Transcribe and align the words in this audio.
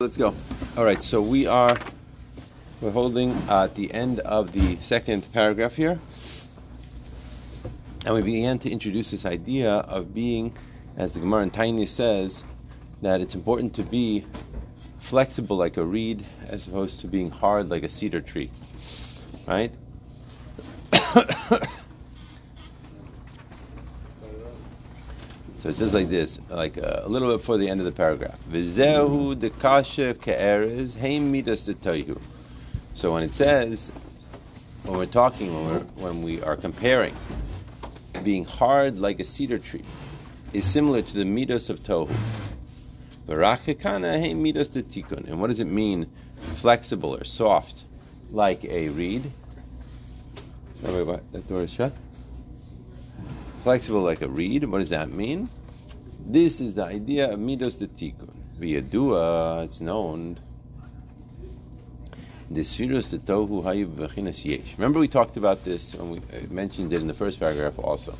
Let's 0.00 0.16
go. 0.16 0.32
All 0.76 0.84
right, 0.84 1.02
so 1.02 1.20
we 1.20 1.48
are 1.48 1.76
we're 2.80 2.92
holding 2.92 3.32
at 3.48 3.74
the 3.74 3.92
end 3.92 4.20
of 4.20 4.52
the 4.52 4.76
second 4.80 5.26
paragraph 5.32 5.74
here, 5.74 5.98
and 8.06 8.14
we 8.14 8.22
began 8.22 8.60
to 8.60 8.70
introduce 8.70 9.10
this 9.10 9.26
idea 9.26 9.72
of 9.72 10.14
being, 10.14 10.56
as 10.96 11.14
the 11.14 11.20
Gemara 11.20 11.42
in 11.42 11.50
Taanis 11.50 11.88
says, 11.88 12.44
that 13.02 13.20
it's 13.20 13.34
important 13.34 13.74
to 13.74 13.82
be 13.82 14.24
flexible 15.00 15.56
like 15.56 15.76
a 15.76 15.84
reed 15.84 16.24
as 16.46 16.68
opposed 16.68 17.00
to 17.00 17.08
being 17.08 17.32
hard 17.32 17.68
like 17.68 17.82
a 17.82 17.88
cedar 17.88 18.20
tree, 18.20 18.52
right? 19.48 19.72
So 25.58 25.68
it 25.68 25.74
says 25.74 25.92
like 25.92 26.08
this, 26.08 26.38
like 26.50 26.78
uh, 26.78 27.00
a 27.02 27.08
little 27.08 27.28
bit 27.30 27.38
before 27.38 27.58
the 27.58 27.68
end 27.68 27.80
of 27.80 27.84
the 27.84 27.90
paragraph. 27.90 28.38
Vizehu 28.48 29.34
dekasha 29.34 30.14
ke'erez 30.14 30.96
heim 31.00 31.32
midas 31.32 31.68
So 32.94 33.12
when 33.12 33.24
it 33.24 33.34
says, 33.34 33.90
when 34.84 34.96
we're 34.98 35.06
talking, 35.06 35.52
when, 35.52 35.64
we're, 35.66 35.80
when 35.96 36.22
we 36.22 36.40
are 36.42 36.56
comparing, 36.56 37.16
being 38.22 38.44
hard 38.44 38.98
like 38.98 39.18
a 39.18 39.24
cedar 39.24 39.58
tree 39.58 39.82
is 40.52 40.64
similar 40.64 41.02
to 41.02 41.12
the 41.12 41.24
midas 41.24 41.68
of 41.68 41.82
tohu. 41.82 42.14
Barachikana 43.26 44.20
heim 44.20 44.40
midas 44.40 44.70
tikun. 44.70 45.26
And 45.26 45.40
what 45.40 45.48
does 45.48 45.58
it 45.58 45.66
mean, 45.66 46.06
flexible 46.54 47.16
or 47.16 47.24
soft, 47.24 47.82
like 48.30 48.64
a 48.64 48.90
reed? 48.90 49.32
Sorry, 50.80 51.04
That 51.32 51.48
door 51.48 51.62
is 51.62 51.72
shut 51.72 51.92
flexible 53.68 54.00
like 54.00 54.22
a 54.22 54.28
reed. 54.28 54.64
What 54.64 54.78
does 54.78 54.88
that 54.88 55.10
mean? 55.10 55.50
This 56.26 56.58
is 56.58 56.74
the 56.74 56.84
idea 56.84 57.30
of 57.30 57.38
midos 57.38 57.78
the 57.78 57.86
tikkun. 57.86 58.30
V'yadua, 58.58 59.62
it's 59.66 59.82
known. 59.82 60.40
Spheros 62.50 63.10
the 63.10 63.18
tohu 63.18 63.62
hayu 63.62 63.86
v'chinas 63.86 64.42
yesh. 64.42 64.72
Remember 64.78 64.98
we 64.98 65.06
talked 65.06 65.36
about 65.36 65.66
this 65.66 65.94
when 65.94 66.08
we 66.12 66.18
uh, 66.18 66.46
mentioned 66.48 66.94
it 66.94 67.02
in 67.02 67.08
the 67.08 67.12
first 67.12 67.38
paragraph 67.38 67.78
also. 67.78 68.16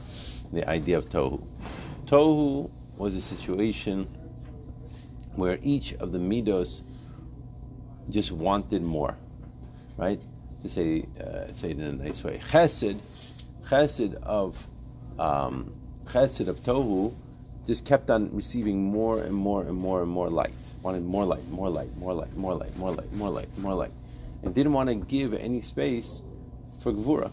The 0.53 0.69
idea 0.69 0.99
of 0.99 1.09
tohu. 1.09 1.43
Tohu 2.05 2.71
was 2.99 3.17
a 3.17 3.23
situation 3.23 4.07
where 5.35 5.59
each 5.63 5.95
of 5.95 6.13
the 6.13 6.19
midos 6.19 6.83
just 8.11 8.33
wanted 8.33 8.83
more, 8.83 9.17
right? 9.97 10.21
To 10.61 10.69
say, 10.69 11.07
uh, 11.19 11.51
say 11.55 11.71
it 11.71 11.79
in 11.79 11.85
a 11.85 11.93
nice 11.93 12.23
way. 12.23 12.39
Chesed, 12.51 13.01
chesed 13.67 14.13
of 14.23 14.69
um, 15.19 15.73
chesed 16.05 16.49
of 16.49 16.63
tohu 16.63 17.15
just 17.67 17.85
kept 17.85 18.09
on 18.11 18.35
receiving 18.35 18.83
more 18.83 19.23
and 19.23 19.35
more 19.35 19.63
and 19.63 19.77
more 19.77 20.01
and 20.01 20.11
more 20.11 20.31
light. 20.31 20.55
Wanted 20.83 21.05
more 21.05 21.27
light, 21.27 21.47
more 21.51 21.69
light, 21.69 21.95
more 21.99 22.15
light, 22.15 22.35
more 22.35 22.55
light, 22.55 22.75
more 22.77 22.93
light, 22.93 23.13
more 23.13 23.31
light, 23.31 23.59
more 23.59 23.75
light, 23.75 23.93
and 24.43 24.55
didn't 24.55 24.73
want 24.73 24.89
to 24.89 24.95
give 24.95 25.35
any 25.35 25.61
space 25.61 26.23
for 26.81 26.93
gvura. 26.93 27.31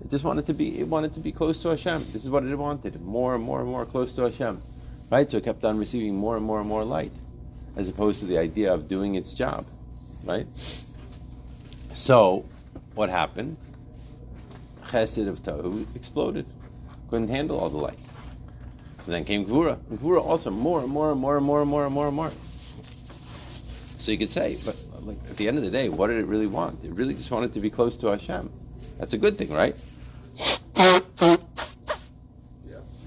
It 0.00 0.10
just 0.10 0.24
wanted 0.24 0.46
to 0.46 0.54
be. 0.54 0.80
It 0.80 0.88
wanted 0.88 1.12
to 1.14 1.20
be 1.20 1.32
close 1.32 1.60
to 1.62 1.68
Hashem. 1.68 2.06
This 2.12 2.24
is 2.24 2.30
what 2.30 2.44
it 2.44 2.56
wanted: 2.56 3.00
more 3.02 3.34
and 3.34 3.44
more 3.44 3.60
and 3.60 3.68
more 3.68 3.84
close 3.84 4.12
to 4.14 4.22
Hashem. 4.22 4.62
Right. 5.10 5.28
So 5.28 5.36
it 5.36 5.44
kept 5.44 5.64
on 5.64 5.78
receiving 5.78 6.16
more 6.16 6.36
and 6.36 6.44
more 6.44 6.60
and 6.60 6.68
more 6.68 6.84
light, 6.84 7.12
as 7.76 7.88
opposed 7.88 8.20
to 8.20 8.26
the 8.26 8.38
idea 8.38 8.72
of 8.72 8.88
doing 8.88 9.16
its 9.16 9.34
job. 9.34 9.66
Right. 10.24 10.46
So, 11.92 12.46
what 12.94 13.10
happened? 13.10 13.56
Chesed 14.86 15.28
of 15.28 15.42
Tohu 15.42 15.86
exploded 15.94 16.46
couldn't 17.14 17.28
handle 17.28 17.60
all 17.60 17.70
the 17.70 17.78
light. 17.78 17.98
So 19.02 19.12
then 19.12 19.24
came 19.24 19.46
Gvura. 19.46 19.78
And 19.88 20.00
Gvura 20.00 20.20
also 20.20 20.50
more 20.50 20.80
and 20.80 20.90
more 20.90 21.12
and 21.12 21.20
more 21.20 21.36
and 21.36 21.46
more 21.46 21.60
and 21.60 21.70
more 21.70 21.84
and 21.84 21.94
more 21.94 22.06
and 22.08 22.16
more. 22.16 22.32
So 23.98 24.10
you 24.10 24.18
could 24.18 24.32
say, 24.32 24.58
but 24.64 24.76
like, 25.02 25.18
at 25.30 25.36
the 25.36 25.46
end 25.46 25.56
of 25.56 25.62
the 25.62 25.70
day, 25.70 25.88
what 25.88 26.08
did 26.08 26.16
it 26.18 26.26
really 26.26 26.48
want? 26.48 26.82
It 26.82 26.90
really 26.90 27.14
just 27.14 27.30
wanted 27.30 27.52
to 27.52 27.60
be 27.60 27.70
close 27.70 27.94
to 27.98 28.08
Hashem. 28.08 28.50
That's 28.98 29.12
a 29.12 29.18
good 29.18 29.38
thing, 29.38 29.52
right? 29.52 29.76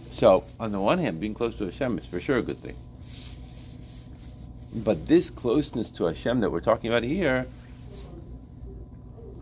So, 0.08 0.46
on 0.58 0.72
the 0.72 0.80
one 0.80 1.00
hand, 1.00 1.20
being 1.20 1.34
close 1.34 1.58
to 1.58 1.66
Hashem 1.66 1.98
is 1.98 2.06
for 2.06 2.22
sure 2.22 2.38
a 2.38 2.42
good 2.42 2.60
thing. 2.60 2.78
But 4.74 5.08
this 5.08 5.30
closeness 5.30 5.90
to 5.92 6.06
Hashem 6.06 6.40
that 6.40 6.50
we're 6.50 6.62
talking 6.62 6.90
about 6.90 7.04
here 7.04 7.46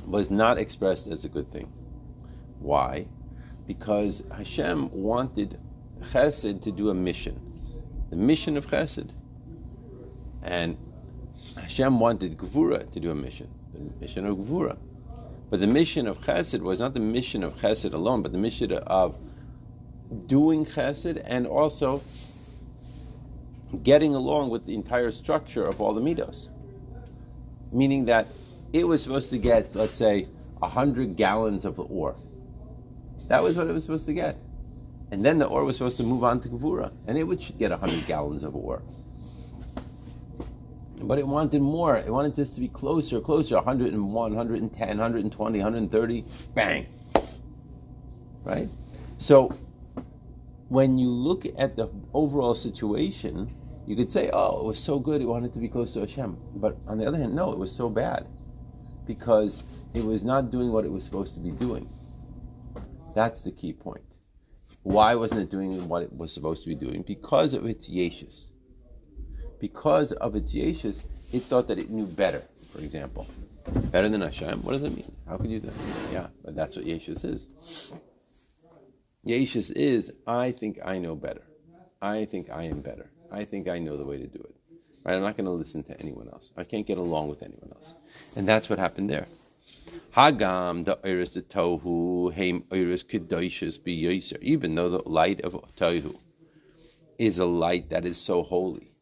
was 0.07 0.31
not 0.31 0.57
expressed 0.57 1.06
as 1.06 1.23
a 1.23 1.29
good 1.29 1.51
thing. 1.51 1.72
Why? 2.59 3.06
Because 3.67 4.23
Hashem 4.35 4.89
wanted 4.91 5.59
Chesed 6.11 6.61
to 6.61 6.71
do 6.71 6.89
a 6.89 6.93
mission, 6.93 7.39
the 8.09 8.15
mission 8.15 8.57
of 8.57 8.67
Chesed, 8.67 9.09
and 10.43 10.77
Hashem 11.55 11.99
wanted 11.99 12.37
Gvura 12.37 12.89
to 12.91 12.99
do 12.99 13.11
a 13.11 13.15
mission, 13.15 13.49
the 13.73 13.79
mission 13.99 14.25
of 14.25 14.37
Gvura. 14.37 14.77
But 15.49 15.59
the 15.59 15.67
mission 15.67 16.07
of 16.07 16.19
Chesed 16.19 16.61
was 16.61 16.79
not 16.79 16.93
the 16.93 16.99
mission 16.99 17.43
of 17.43 17.55
Chesed 17.55 17.93
alone, 17.93 18.21
but 18.21 18.31
the 18.31 18.37
mission 18.37 18.71
of 18.71 19.17
doing 20.27 20.65
Chesed 20.65 21.21
and 21.25 21.47
also 21.47 22.03
getting 23.83 24.13
along 24.13 24.49
with 24.49 24.65
the 24.65 24.75
entire 24.75 25.11
structure 25.11 25.63
of 25.63 25.81
all 25.81 25.93
the 25.93 26.01
midos. 26.01 26.49
Meaning 27.71 28.05
that 28.05 28.27
it 28.73 28.87
was 28.87 29.01
supposed 29.01 29.29
to 29.31 29.37
get, 29.37 29.75
let's 29.75 29.97
say, 29.97 30.27
100 30.59 31.15
gallons 31.15 31.65
of 31.65 31.79
ore 31.79 32.15
that 33.28 33.41
was 33.41 33.58
what 33.58 33.68
it 33.68 33.74
was 33.74 33.84
supposed 33.84 34.06
to 34.06 34.13
get. 34.13 34.38
And 35.12 35.24
then 35.24 35.40
the 35.40 35.46
ore 35.46 35.63
was 35.63 35.78
supposed 35.78 35.97
to 35.97 36.03
move 36.03 36.24
on 36.24 36.41
to 36.41 36.50
Gvura, 36.50 36.91
and 37.08 37.18
it 37.18 37.24
would 37.24 37.40
get 37.58 37.72
100 37.72 38.08
gallons 38.08 38.44
of 38.44 38.56
ore. 38.56 38.81
But 41.02 41.19
it 41.19 41.28
wanted 41.28 41.62
more. 41.62 41.97
It 41.97 42.09
wanted 42.09 42.36
this 42.36 42.52
to 42.52 42.59
be 42.59 42.68
closer, 42.68 43.19
closer 43.19 43.56
101, 43.56 44.36
110, 44.36 44.88
120, 44.88 45.59
130, 45.59 46.25
bang. 46.53 46.88
Right? 48.44 48.69
So 49.18 49.57
when 50.69 50.97
you 50.97 51.09
look 51.09 51.46
at 51.57 51.75
the 51.75 51.90
overall 52.13 52.56
situation, 52.56 53.53
you 53.86 53.96
could 53.96 54.09
say, 54.09 54.30
oh, 54.34 54.59
it 54.59 54.66
was 54.66 54.80
so 54.80 54.97
good, 54.97 55.22
it 55.22 55.25
wanted 55.25 55.53
to 55.53 55.59
be 55.59 55.68
close 55.68 55.94
to 55.94 56.00
Hashem. 56.00 56.38
But 56.56 56.78
on 56.88 56.97
the 56.97 57.06
other 57.06 57.18
hand, 57.18 57.36
no, 57.36 57.52
it 57.52 57.59
was 57.59 57.72
so 57.72 57.90
bad 57.90 58.25
because 59.06 59.62
it 59.94 60.03
was 60.03 60.24
not 60.24 60.50
doing 60.50 60.72
what 60.72 60.86
it 60.86 60.92
was 60.92 61.03
supposed 61.03 61.36
to 61.36 61.40
be 61.40 61.52
doing. 61.52 61.88
That's 63.15 63.41
the 63.41 63.51
key 63.51 63.73
point. 63.73 64.03
Why 64.83 65.15
wasn't 65.15 65.41
it 65.41 65.49
doing 65.49 65.87
what 65.87 66.03
it 66.03 66.13
was 66.13 66.31
supposed 66.31 66.61
to 66.63 66.69
be 66.69 66.75
doing? 66.75 67.01
Because 67.01 67.55
of 67.55 67.65
its 67.65 67.89
yeshus. 67.89 68.49
Because 69.59 70.11
of 70.11 70.35
its 70.35 70.53
yeshus, 70.53 71.05
it 71.31 71.43
thought 71.43 71.67
that 71.69 71.79
it 71.79 71.89
knew 71.89 72.05
better, 72.05 72.43
for 72.71 72.79
example. 72.79 73.25
Better 73.91 74.09
than 74.09 74.21
Hashem? 74.21 74.61
What 74.61 74.73
does 74.73 74.83
it 74.83 74.95
mean? 74.95 75.11
How 75.27 75.37
could 75.37 75.49
you 75.49 75.59
do 75.59 75.67
that? 75.67 76.13
Yeah, 76.13 76.27
but 76.43 76.55
that's 76.55 76.75
what 76.75 76.85
yeshus 76.85 77.25
is. 77.25 77.47
Yeshus 79.25 79.71
is, 79.71 80.11
I 80.27 80.51
think 80.51 80.77
I 80.85 80.99
know 80.99 81.15
better. 81.15 81.41
I 82.01 82.25
think 82.25 82.51
I 82.51 82.63
am 82.63 82.81
better. 82.81 83.09
I 83.31 83.43
think 83.43 83.67
I 83.67 83.79
know 83.79 83.97
the 83.97 84.05
way 84.05 84.17
to 84.17 84.27
do 84.27 84.39
it. 84.39 84.55
Right? 85.03 85.15
I'm 85.15 85.21
not 85.21 85.37
going 85.37 85.45
to 85.45 85.51
listen 85.51 85.83
to 85.83 85.99
anyone 85.99 86.29
else. 86.29 86.51
I 86.57 86.63
can't 86.63 86.85
get 86.85 86.99
along 86.99 87.29
with 87.29 87.41
anyone 87.41 87.71
else. 87.73 87.95
And 88.35 88.47
that's 88.47 88.69
what 88.69 88.77
happened 88.77 89.09
there. 89.09 89.25
Hagam 90.16 90.85
the 90.85 90.97
iris 91.03 91.34
the 91.34 91.41
tohu 91.41 92.34
heim 92.34 92.63
iris 92.72 93.03
kedoshus 93.03 93.84
be 93.84 94.03
yoser. 94.03 94.41
Even 94.41 94.75
though 94.75 94.90
the 94.90 95.03
light 95.06 95.41
of 95.41 95.53
tohu 95.75 96.16
is 97.18 97.40
a 97.40 97.46
light 97.46 97.90
that 97.90 98.06
is 98.06 98.18
so 98.18 98.44
holy. 98.44 98.95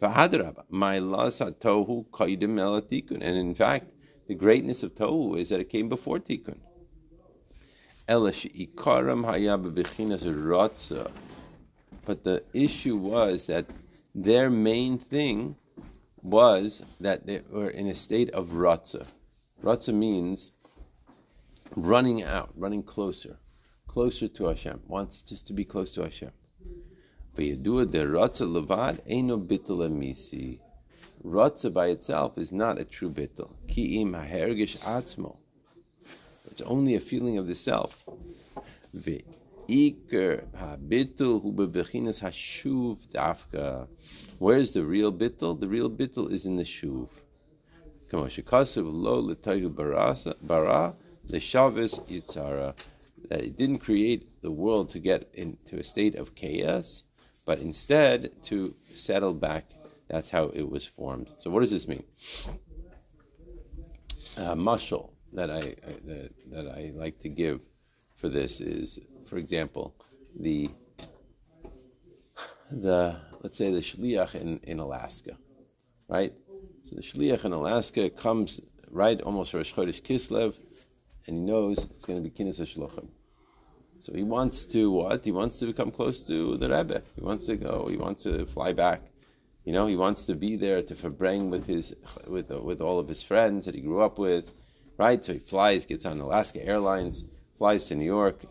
my 0.00 0.98
lasa 0.98 1.52
tohu 1.52 2.06
kaidim 2.10 2.54
elatikun. 2.56 3.20
And 3.20 3.36
in 3.36 3.54
fact, 3.54 3.92
the 4.26 4.34
greatness 4.34 4.82
of 4.82 4.94
tohu 4.94 5.38
is 5.38 5.48
that 5.48 5.60
it 5.60 5.68
came 5.68 5.88
before 5.88 6.18
tikkun. 6.18 6.58
But 12.06 12.24
the 12.24 12.42
issue 12.54 12.96
was 12.96 13.46
that 13.48 13.66
their 14.14 14.48
main 14.48 14.98
thing 14.98 15.56
was 16.22 16.82
that 17.00 17.26
they 17.26 17.42
were 17.50 17.68
in 17.68 17.86
a 17.86 17.94
state 17.94 18.30
of 18.30 18.48
ratzah. 18.48 19.06
Ratza 19.62 19.92
means 19.92 20.52
running 21.74 22.22
out, 22.22 22.50
running 22.56 22.82
closer, 22.82 23.38
closer 23.86 24.28
to 24.28 24.44
Hashem. 24.46 24.80
Wants 24.86 25.22
just 25.22 25.46
to 25.48 25.52
be 25.52 25.64
close 25.64 25.92
to 25.94 26.02
Hashem. 26.02 26.30
Ratza 31.24 31.72
by 31.72 31.86
itself 31.88 32.38
is 32.38 32.52
not 32.52 32.78
a 32.78 32.84
true 32.84 33.10
bittul. 33.10 33.50
Ki 33.66 34.00
im 34.00 34.12
hahergish 34.12 34.78
atzmo. 34.78 35.36
It's 36.50 36.60
only 36.62 36.94
a 36.94 37.00
feeling 37.00 37.36
of 37.38 37.46
the 37.46 37.54
self. 37.54 38.04
Where's 44.38 44.72
the 44.72 44.84
real 44.84 45.12
bittul? 45.12 45.60
The 45.60 45.68
real 45.68 45.90
bittul 45.90 46.32
is 46.32 46.46
in 46.46 46.56
the 46.56 46.64
shuv. 46.64 47.08
That 53.28 53.42
it 53.42 53.56
didn't 53.56 53.78
create 53.78 54.40
the 54.42 54.50
world 54.50 54.90
to 54.90 54.98
get 54.98 55.28
into 55.34 55.78
a 55.78 55.84
state 55.84 56.14
of 56.14 56.34
chaos, 56.34 57.02
but 57.44 57.58
instead 57.58 58.42
to 58.44 58.74
settle 58.94 59.34
back 59.34 59.72
That's 60.08 60.30
how 60.30 60.44
it 60.54 60.70
was 60.70 60.86
formed. 60.86 61.30
So 61.38 61.50
what 61.50 61.60
does 61.60 61.70
this 61.70 61.86
mean? 61.86 62.04
Uh, 64.36 64.54
mushal 64.54 65.10
that 65.32 65.50
I, 65.50 65.58
I 65.58 65.92
that, 66.06 66.30
that 66.50 66.66
I 66.68 66.92
like 66.94 67.18
to 67.20 67.28
give 67.28 67.60
for 68.16 68.28
this 68.28 68.60
is, 68.60 68.98
for 69.26 69.36
example, 69.36 69.94
the 70.34 70.70
the 72.70 73.16
let's 73.42 73.56
say 73.56 73.70
the 73.70 73.80
shliach 73.80 74.34
in, 74.34 74.60
in 74.62 74.78
Alaska, 74.78 75.36
right? 76.08 76.32
So 76.88 76.96
the 76.96 77.02
shliach 77.02 77.44
in 77.44 77.52
Alaska 77.52 78.08
comes 78.08 78.62
right 78.90 79.20
almost 79.20 79.50
for 79.50 79.60
Chodesh 79.60 80.00
Kislev, 80.00 80.54
and 81.26 81.36
he 81.36 81.42
knows 81.42 81.84
it's 81.90 82.06
going 82.06 82.22
to 82.22 82.26
be 82.26 82.34
Kinnis 82.34 82.60
Shluchim. 82.60 83.08
So 83.98 84.14
he 84.14 84.22
wants 84.22 84.64
to 84.66 84.90
what? 84.90 85.22
He 85.22 85.30
wants 85.30 85.58
to 85.58 85.66
become 85.66 85.90
close 85.90 86.22
to 86.22 86.56
the 86.56 86.70
Rebbe. 86.70 87.02
He 87.14 87.20
wants 87.20 87.44
to 87.44 87.56
go. 87.56 87.88
He 87.90 87.98
wants 87.98 88.22
to 88.22 88.46
fly 88.46 88.72
back. 88.72 89.02
You 89.66 89.74
know, 89.74 89.86
he 89.86 89.96
wants 89.96 90.24
to 90.26 90.34
be 90.34 90.56
there 90.56 90.80
to 90.80 90.94
Farbring 90.94 91.50
with 91.50 91.66
his 91.66 91.94
with 92.26 92.48
with 92.48 92.80
all 92.80 92.98
of 92.98 93.08
his 93.08 93.22
friends 93.22 93.66
that 93.66 93.74
he 93.74 93.82
grew 93.82 94.00
up 94.00 94.18
with, 94.18 94.52
right? 94.96 95.22
So 95.22 95.34
he 95.34 95.40
flies, 95.40 95.84
gets 95.84 96.06
on 96.06 96.20
Alaska 96.20 96.64
Airlines, 96.64 97.22
flies 97.58 97.84
to 97.88 97.96
New 97.96 98.06
York, 98.06 98.44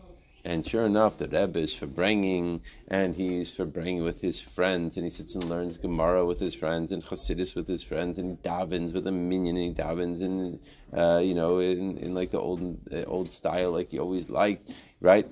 and 0.48 0.66
sure 0.66 0.86
enough, 0.86 1.18
the 1.18 1.28
Rebbe 1.28 1.58
is 1.58 1.74
farbrenging, 1.74 2.60
and 2.88 3.14
he's 3.14 3.52
farbrenging 3.52 4.02
with 4.02 4.22
his 4.22 4.40
friends, 4.40 4.96
and 4.96 5.04
he 5.04 5.10
sits 5.10 5.34
and 5.34 5.44
learns 5.44 5.76
Gemara 5.76 6.24
with 6.24 6.40
his 6.40 6.54
friends, 6.54 6.90
and 6.90 7.04
Chassidus 7.04 7.54
with 7.54 7.68
his 7.68 7.82
friends, 7.82 8.16
and 8.16 8.30
he 8.30 8.48
davens 8.48 8.94
with 8.94 9.06
a 9.06 9.12
minyan, 9.12 9.58
and 9.58 9.64
he 9.66 9.74
davens 9.74 10.22
in, 10.22 10.58
uh, 10.98 11.18
you 11.18 11.34
know, 11.34 11.58
in, 11.58 11.98
in 11.98 12.14
like 12.14 12.30
the 12.30 12.40
old 12.40 12.78
uh, 12.90 13.02
old 13.04 13.30
style, 13.30 13.72
like 13.72 13.90
he 13.90 13.98
always 13.98 14.30
liked, 14.30 14.72
right? 15.02 15.28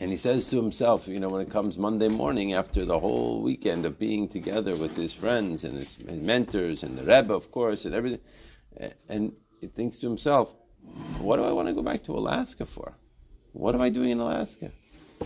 And 0.00 0.10
he 0.10 0.16
says 0.16 0.48
to 0.48 0.56
himself, 0.56 1.06
you 1.06 1.20
know, 1.20 1.28
when 1.28 1.42
it 1.42 1.50
comes 1.50 1.76
Monday 1.76 2.08
morning 2.08 2.54
after 2.54 2.86
the 2.86 2.98
whole 2.98 3.42
weekend 3.42 3.84
of 3.84 3.98
being 3.98 4.28
together 4.28 4.74
with 4.74 4.96
his 4.96 5.12
friends 5.12 5.62
and 5.62 5.76
his, 5.76 5.96
his 5.96 6.22
mentors 6.22 6.82
and 6.82 6.96
the 6.96 7.02
Rebbe, 7.02 7.34
of 7.34 7.52
course, 7.52 7.84
and 7.84 7.94
everything, 7.94 8.20
and 9.10 9.34
he 9.60 9.66
thinks 9.66 9.98
to 9.98 10.06
himself, 10.06 10.54
what 11.18 11.36
do 11.36 11.44
I 11.44 11.52
want 11.52 11.68
to 11.68 11.74
go 11.74 11.82
back 11.82 12.02
to 12.04 12.16
Alaska 12.16 12.64
for? 12.64 12.94
What 13.56 13.74
am 13.74 13.80
I 13.80 13.88
doing 13.88 14.10
in 14.10 14.20
Alaska? 14.20 14.70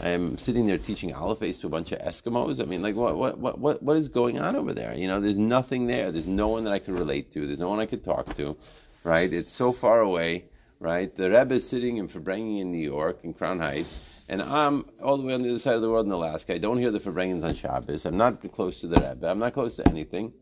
I'm 0.00 0.38
sitting 0.38 0.64
there 0.64 0.78
teaching 0.78 1.12
aleph 1.12 1.40
beis 1.40 1.60
to 1.62 1.66
a 1.66 1.70
bunch 1.70 1.90
of 1.90 1.98
Eskimos. 1.98 2.62
I 2.62 2.64
mean, 2.64 2.80
like, 2.80 2.94
what, 2.94 3.16
what, 3.16 3.58
what, 3.58 3.82
what, 3.82 3.96
is 3.96 4.06
going 4.06 4.38
on 4.38 4.54
over 4.54 4.72
there? 4.72 4.94
You 4.94 5.08
know, 5.08 5.20
there's 5.20 5.36
nothing 5.36 5.88
there. 5.88 6.12
There's 6.12 6.28
no 6.28 6.46
one 6.46 6.62
that 6.62 6.72
I 6.72 6.78
could 6.78 6.94
relate 6.94 7.32
to. 7.32 7.44
There's 7.44 7.58
no 7.58 7.68
one 7.68 7.80
I 7.80 7.86
could 7.86 8.04
talk 8.04 8.36
to, 8.36 8.56
right? 9.02 9.32
It's 9.32 9.50
so 9.50 9.72
far 9.72 9.98
away, 9.98 10.44
right? 10.78 11.12
The 11.12 11.28
Rebbe 11.28 11.56
is 11.56 11.68
sitting 11.68 11.96
in 11.96 12.06
Farbrengen 12.06 12.60
in 12.60 12.70
New 12.70 12.78
York, 12.78 13.18
in 13.24 13.34
Crown 13.34 13.58
Heights, 13.58 13.96
and 14.28 14.40
I'm 14.40 14.84
all 15.02 15.16
the 15.16 15.24
way 15.24 15.34
on 15.34 15.42
the 15.42 15.50
other 15.50 15.58
side 15.58 15.74
of 15.74 15.82
the 15.82 15.90
world 15.90 16.06
in 16.06 16.12
Alaska. 16.12 16.54
I 16.54 16.58
don't 16.58 16.78
hear 16.78 16.92
the 16.92 17.00
Farbrengens 17.00 17.42
on 17.42 17.56
Shabbos. 17.56 18.06
I'm 18.06 18.16
not 18.16 18.40
close 18.52 18.80
to 18.82 18.86
the 18.86 19.00
Rebbe. 19.00 19.28
I'm 19.28 19.40
not 19.40 19.54
close 19.54 19.74
to 19.76 19.88
anything. 19.88 20.32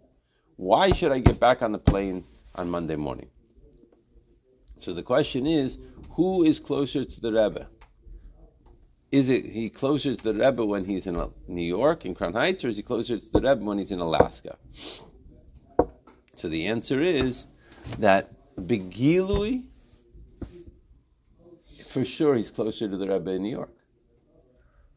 Why 0.56 0.93
should 0.93 1.11
I 1.11 1.20
get 1.20 1.40
back 1.40 1.62
on 1.62 1.73
the 1.73 1.79
plane 1.79 2.25
on 2.55 2.69
Monday 2.69 2.96
morning? 2.96 3.31
So 4.76 4.93
the 4.93 5.02
question 5.02 5.46
is, 5.46 5.79
who 6.11 6.44
is 6.44 6.61
closer 6.61 7.06
to 7.06 7.20
the 7.20 7.32
Rebbe? 7.32 7.67
Is 9.11 9.29
it 9.29 9.47
he 9.47 9.71
closer 9.71 10.15
to 10.15 10.23
the 10.23 10.35
Rebbe 10.35 10.65
when 10.65 10.85
he's 10.85 11.07
in 11.07 11.31
New 11.47 11.63
York 11.63 12.05
in 12.05 12.15
Crown 12.15 12.35
Heights, 12.35 12.65
or 12.65 12.69
is 12.69 12.77
he 12.77 12.83
closer 12.83 13.19
to 13.19 13.33
the 13.33 13.41
Rebbe 13.41 13.65
when 13.65 13.79
he's 13.79 13.91
in 13.91 14.01
Alaska? 14.01 14.59
So 16.35 16.49
the 16.49 16.67
answer 16.67 17.01
is 17.01 17.47
that 17.99 18.33
Begilui, 18.57 19.65
for 21.87 22.05
sure, 22.05 22.35
he's 22.35 22.51
closer 22.51 22.89
to 22.89 22.97
the 22.97 23.09
Rebbe 23.09 23.31
in 23.31 23.43
New 23.43 23.51
York. 23.51 23.75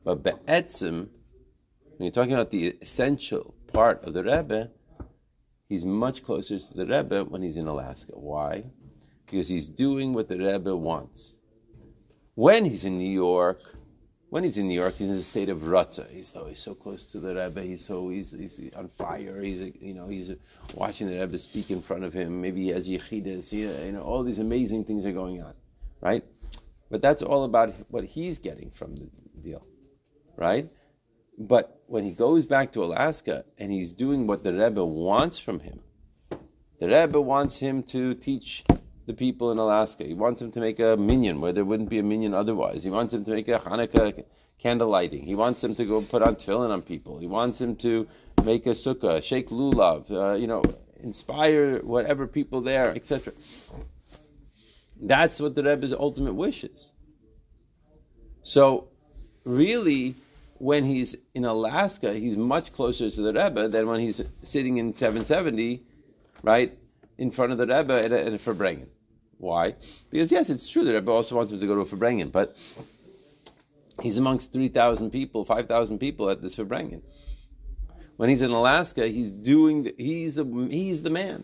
But 0.04 0.24
Be'etzim, 0.24 1.10
when 1.98 2.06
you're 2.06 2.12
talking 2.12 2.34
about 2.34 2.50
the 2.50 2.76
essential 2.82 3.54
part 3.72 4.04
of 4.04 4.14
the 4.14 4.24
Rebbe, 4.24 4.72
he's 5.70 5.86
much 5.86 6.24
closer 6.24 6.60
to 6.60 6.74
the 6.74 6.86
Rebbe 6.86 7.24
when 7.24 7.44
he's 7.44 7.56
in 7.56 7.68
Alaska. 7.68 8.12
Why? 8.14 8.66
Because 9.26 9.48
he's 9.48 9.70
doing 9.70 10.14
what 10.14 10.28
the 10.28 10.38
Rebbe 10.38 10.76
wants. 10.76 11.38
When 12.36 12.66
he's 12.66 12.84
in 12.84 12.98
New 12.98 13.10
York, 13.10 13.76
when 14.32 14.46
he's 14.46 14.58
in 14.58 14.70
New 14.70 14.80
York, 14.80 14.96
he's 14.96 15.10
in 15.10 15.18
a 15.18 15.22
state 15.22 15.50
of 15.50 15.60
rutza. 15.64 16.10
He's 16.10 16.30
so, 16.30 16.46
he's 16.46 16.60
so 16.60 16.74
close 16.74 17.04
to 17.08 17.20
the 17.20 17.36
Rebbe. 17.36 17.64
He's 17.64 17.86
so 17.86 18.08
he's, 18.08 18.32
he's 18.32 18.62
on 18.78 18.88
fire. 18.88 19.42
He's 19.42 19.60
you 19.82 19.94
know 19.94 20.08
he's 20.08 20.32
watching 20.74 21.08
the 21.08 21.20
Rebbe 21.20 21.38
speak 21.38 21.70
in 21.70 21.82
front 21.82 22.06
of 22.06 22.14
him. 22.14 22.42
Maybe 22.42 22.64
he 22.64 22.70
has 22.70 22.88
yichidas. 22.88 23.52
you 23.52 23.92
know 23.92 24.02
all 24.02 24.24
these 24.24 24.40
amazing 24.40 24.86
things 24.86 25.06
are 25.06 25.12
going 25.12 25.44
on, 25.44 25.54
right? 26.00 26.24
But 26.90 27.02
that's 27.02 27.22
all 27.22 27.44
about 27.44 27.74
what 27.90 28.06
he's 28.06 28.38
getting 28.38 28.72
from 28.72 28.96
the 28.96 29.10
deal, 29.42 29.66
right? 30.38 30.70
But 31.38 31.82
when 31.88 32.06
he 32.06 32.12
goes 32.12 32.46
back 32.46 32.72
to 32.72 32.86
Alaska 32.86 33.44
and 33.58 33.70
he's 33.70 33.92
doing 33.92 34.28
what 34.28 34.46
the 34.46 34.54
Rebbe 34.54 34.86
wants 34.86 35.40
from 35.40 35.60
him, 35.60 35.82
the 36.80 36.88
Rebbe 36.88 37.20
wants 37.20 37.60
him 37.60 37.84
to 37.84 38.14
teach 38.14 38.64
the 39.12 39.18
people 39.18 39.52
in 39.52 39.58
Alaska. 39.58 40.04
He 40.06 40.14
wants 40.14 40.40
them 40.40 40.52
to 40.52 40.60
make 40.60 40.80
a 40.80 40.96
minyan 40.96 41.42
where 41.42 41.52
there 41.52 41.66
wouldn't 41.66 41.90
be 41.90 42.00
a 42.00 42.04
minyan 42.04 42.34
otherwise. 42.34 42.84
He 42.84 42.90
wants 42.90 43.12
them 43.12 43.26
to 43.26 43.32
make 43.32 43.48
a 43.48 43.60
Hanukkah 43.60 44.24
candle 44.58 44.90
lighting. 44.90 45.24
He 45.26 45.36
wants 45.36 45.62
them 45.62 45.76
to 45.76 45.86
go 45.86 46.02
put 46.02 46.22
on 46.22 46.36
tefillin 46.36 46.72
on 46.72 46.82
people. 46.82 47.20
He 47.20 47.28
wants 47.28 47.60
them 47.60 47.76
to 47.78 48.08
make 48.46 48.66
a 48.66 48.72
sukkah, 48.72 49.22
shake 49.22 49.50
lulav, 49.50 50.10
uh, 50.12 50.36
you 50.36 50.48
know, 50.48 50.64
inspire 51.02 51.80
whatever 51.80 52.26
people 52.28 52.62
there, 52.62 52.96
etc. 52.96 53.34
That's 55.02 55.42
what 55.42 55.56
the 55.56 55.64
Rebbe's 55.64 55.94
ultimate 55.94 56.34
wish 56.34 56.64
is. 56.64 56.94
So, 58.44 58.88
really, 59.44 60.16
when 60.58 60.86
he's 60.86 61.16
in 61.34 61.44
Alaska, 61.44 62.14
he's 62.14 62.38
much 62.38 62.72
closer 62.72 63.10
to 63.10 63.22
the 63.22 63.34
Rebbe 63.34 63.68
than 63.68 63.88
when 63.88 64.00
he's 64.00 64.22
sitting 64.42 64.78
in 64.78 64.94
770, 64.94 65.84
right, 66.44 66.78
in 67.18 67.32
front 67.32 67.52
of 67.52 67.58
the 67.58 67.68
Rebbe 67.68 67.94
at 67.94 68.12
at 68.12 68.34
a 68.34 68.38
Farbrengen. 68.38 68.88
Why? 69.42 69.74
Because 70.12 70.32
yes, 70.32 70.52
it's 70.52 70.70
true 70.70 70.86
the 70.86 70.94
Rebbe 70.94 71.12
also 71.12 71.36
wants 71.36 71.52
him 71.52 71.60
to 71.60 71.66
go 71.66 71.74
to 71.74 71.82
a 71.82 71.86
Farbrengen, 71.86 72.32
but 72.32 72.56
he's 74.00 74.20
amongst 74.20 74.54
3,000 74.54 75.10
people, 75.10 75.44
5,000 75.44 75.98
people 75.98 76.30
at 76.30 76.44
this 76.44 76.56
Farbrengen. 76.56 77.02
When 78.18 78.30
he's 78.30 78.44
in 78.44 78.52
Alaska, 78.52 79.08
he's 79.08 79.32
doing, 79.32 79.84
the, 79.84 79.96
he's, 79.98 80.38
a, 80.38 80.44
he's 80.44 81.02
the 81.02 81.10
man. 81.10 81.44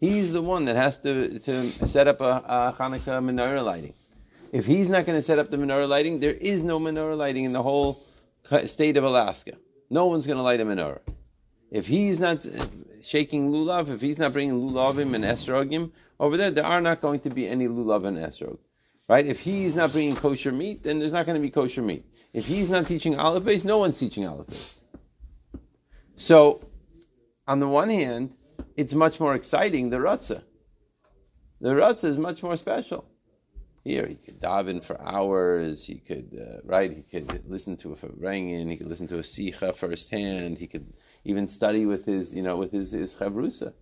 He's 0.00 0.32
the 0.32 0.40
one 0.40 0.64
that 0.64 0.76
has 0.76 0.98
to, 1.00 1.38
to 1.40 1.70
set 1.86 2.08
up 2.08 2.22
a, 2.22 2.42
a 2.46 2.76
Hanukkah 2.78 3.22
menorah 3.22 3.62
lighting. 3.62 3.92
If 4.50 4.64
he's 4.64 4.88
not 4.88 5.04
going 5.04 5.18
to 5.18 5.22
set 5.22 5.38
up 5.38 5.50
the 5.50 5.58
menorah 5.58 5.88
lighting, 5.88 6.20
there 6.20 6.32
is 6.32 6.62
no 6.62 6.80
menorah 6.80 7.18
lighting 7.18 7.44
in 7.44 7.52
the 7.52 7.62
whole 7.62 8.02
uh, 8.50 8.66
state 8.66 8.96
of 8.96 9.04
Alaska. 9.04 9.52
No 9.90 10.06
one's 10.06 10.26
going 10.26 10.38
to 10.38 10.42
light 10.42 10.60
a 10.60 10.64
menorah. 10.64 11.00
If 11.70 11.86
he's 11.86 12.18
not 12.18 12.46
shaking 13.04 13.50
lulav, 13.50 13.88
if 13.88 14.00
he's 14.00 14.18
not 14.18 14.32
bringing 14.32 14.54
lulavim 14.54 15.14
and 15.14 15.24
esrogim, 15.24 15.92
over 16.18 16.36
there, 16.36 16.50
there 16.50 16.64
are 16.64 16.80
not 16.80 17.00
going 17.00 17.20
to 17.20 17.30
be 17.30 17.48
any 17.48 17.68
lulav 17.68 18.06
and 18.06 18.16
esrog. 18.16 18.58
Right? 19.08 19.26
If 19.26 19.40
he's 19.40 19.74
not 19.74 19.92
bringing 19.92 20.16
kosher 20.16 20.52
meat, 20.52 20.82
then 20.82 20.98
there's 20.98 21.12
not 21.12 21.26
going 21.26 21.36
to 21.36 21.42
be 21.42 21.50
kosher 21.50 21.82
meat. 21.82 22.06
If 22.32 22.46
he's 22.46 22.70
not 22.70 22.86
teaching 22.86 23.18
aleph 23.18 23.44
beis, 23.44 23.64
no 23.64 23.78
one's 23.78 23.98
teaching 23.98 24.26
aleph 24.26 24.46
beis. 24.46 24.80
So, 26.16 26.64
on 27.46 27.60
the 27.60 27.68
one 27.68 27.90
hand, 27.90 28.32
it's 28.76 28.94
much 28.94 29.20
more 29.20 29.34
exciting, 29.34 29.90
the 29.90 29.98
Ratzah. 29.98 30.42
The 31.60 31.70
Ratzah 31.70 32.04
is 32.04 32.18
much 32.18 32.42
more 32.42 32.56
special. 32.56 33.04
Here, 33.84 34.06
he 34.06 34.14
could 34.14 34.40
daven 34.40 34.82
for 34.82 34.98
hours. 35.02 35.84
He 35.84 35.96
could, 35.96 36.30
uh, 36.40 36.60
right? 36.64 36.90
He 36.90 37.02
could 37.02 37.44
listen 37.46 37.76
to 37.78 37.92
a 37.92 37.96
Farbrengen. 37.96 38.70
He 38.70 38.78
could 38.78 38.86
listen 38.86 39.06
to 39.08 39.18
a 39.18 39.22
Sicha 39.22 39.74
firsthand. 39.74 40.56
He 40.56 40.66
could 40.66 40.94
even 41.24 41.48
study 41.48 41.86
with 41.86 42.04
his, 42.04 42.34
you 42.34 42.42
know, 42.42 42.56
with 42.56 42.72
his, 42.72 42.92
his 42.92 43.14
Chavrusa 43.14 43.72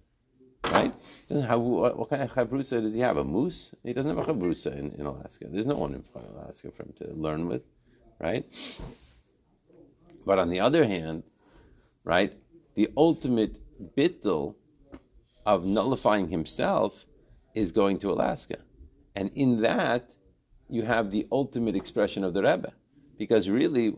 right? 0.65 0.93
Doesn't 1.29 1.47
have 1.47 1.61
what, 1.61 1.99
what, 1.99 2.11
kind 2.11 2.23
of 2.23 2.33
chavrusa 2.33 2.83
does 2.83 2.95
he 2.95 3.01
have? 3.01 3.17
A 3.17 3.25
moose? 3.25 3.75
He 3.83 3.93
doesn't 3.93 4.17
have 4.17 4.29
a 4.29 4.33
chavrusa 4.33 4.77
in, 4.79 4.93
in 4.93 5.07
Alaska. 5.07 5.47
There's 5.51 5.67
no 5.67 5.77
one 5.77 5.95
in 5.95 6.05
Alaska 6.15 6.71
for 6.71 6.85
him 6.85 6.95
to 6.99 7.13
learn 7.15 7.49
with, 7.49 7.63
right? 8.21 8.45
But 10.25 10.39
on 10.39 10.51
the 10.51 10.61
other 10.61 10.85
hand, 10.85 11.25
right, 12.05 12.33
the 12.75 12.89
ultimate 12.97 13.59
bittul 13.97 14.55
of 15.45 15.65
nullifying 15.65 16.29
himself 16.29 17.07
is 17.55 17.73
going 17.73 17.99
to 17.99 18.11
Alaska, 18.11 18.59
and 19.15 19.31
in 19.35 19.61
that 19.63 20.15
you 20.69 20.83
have 20.83 21.11
the 21.11 21.27
ultimate 21.31 21.77
expression 21.77 22.25
of 22.25 22.33
the 22.33 22.43
Rebbe, 22.43 22.73
because 23.19 23.51
really, 23.51 23.95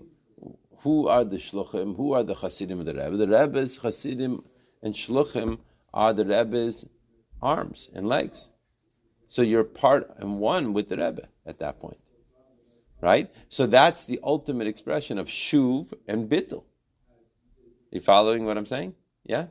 who 0.85 1.09
are 1.09 1.25
the 1.25 1.39
shluchim? 1.39 1.97
Who 1.97 2.13
are 2.13 2.23
the 2.23 2.35
chassidim 2.35 2.79
of 2.81 2.87
the 2.87 2.95
Rebbe? 2.95 3.17
The 3.17 3.27
Rebbe's 3.27 3.79
chassidim 3.79 4.45
and 4.83 4.95
shluchim 4.95 5.59
are 5.95 6.13
the 6.13 6.27
Rebbe's 6.27 6.87
arms 7.41 7.89
and 7.95 8.07
legs. 8.07 8.51
So 9.27 9.41
you're 9.41 9.65
part 9.65 10.11
and 10.19 10.39
one 10.41 10.75
with 10.75 10.91
the 10.91 10.99
Rebbe 10.99 11.29
at 11.47 11.59
that 11.61 11.81
point. 11.81 11.97
Right? 13.01 13.31
So 13.49 13.67
that's 13.67 14.05
the 14.05 14.21
ultimate 14.23 14.67
expression 14.67 15.19
of 15.19 15.27
shuv 15.27 15.95
and 16.07 16.29
bittul. 16.29 16.65
You 17.91 18.01
following 18.01 18.45
what 18.45 18.59
I'm 18.59 18.67
saying? 18.67 18.95
Yeah? 19.25 19.47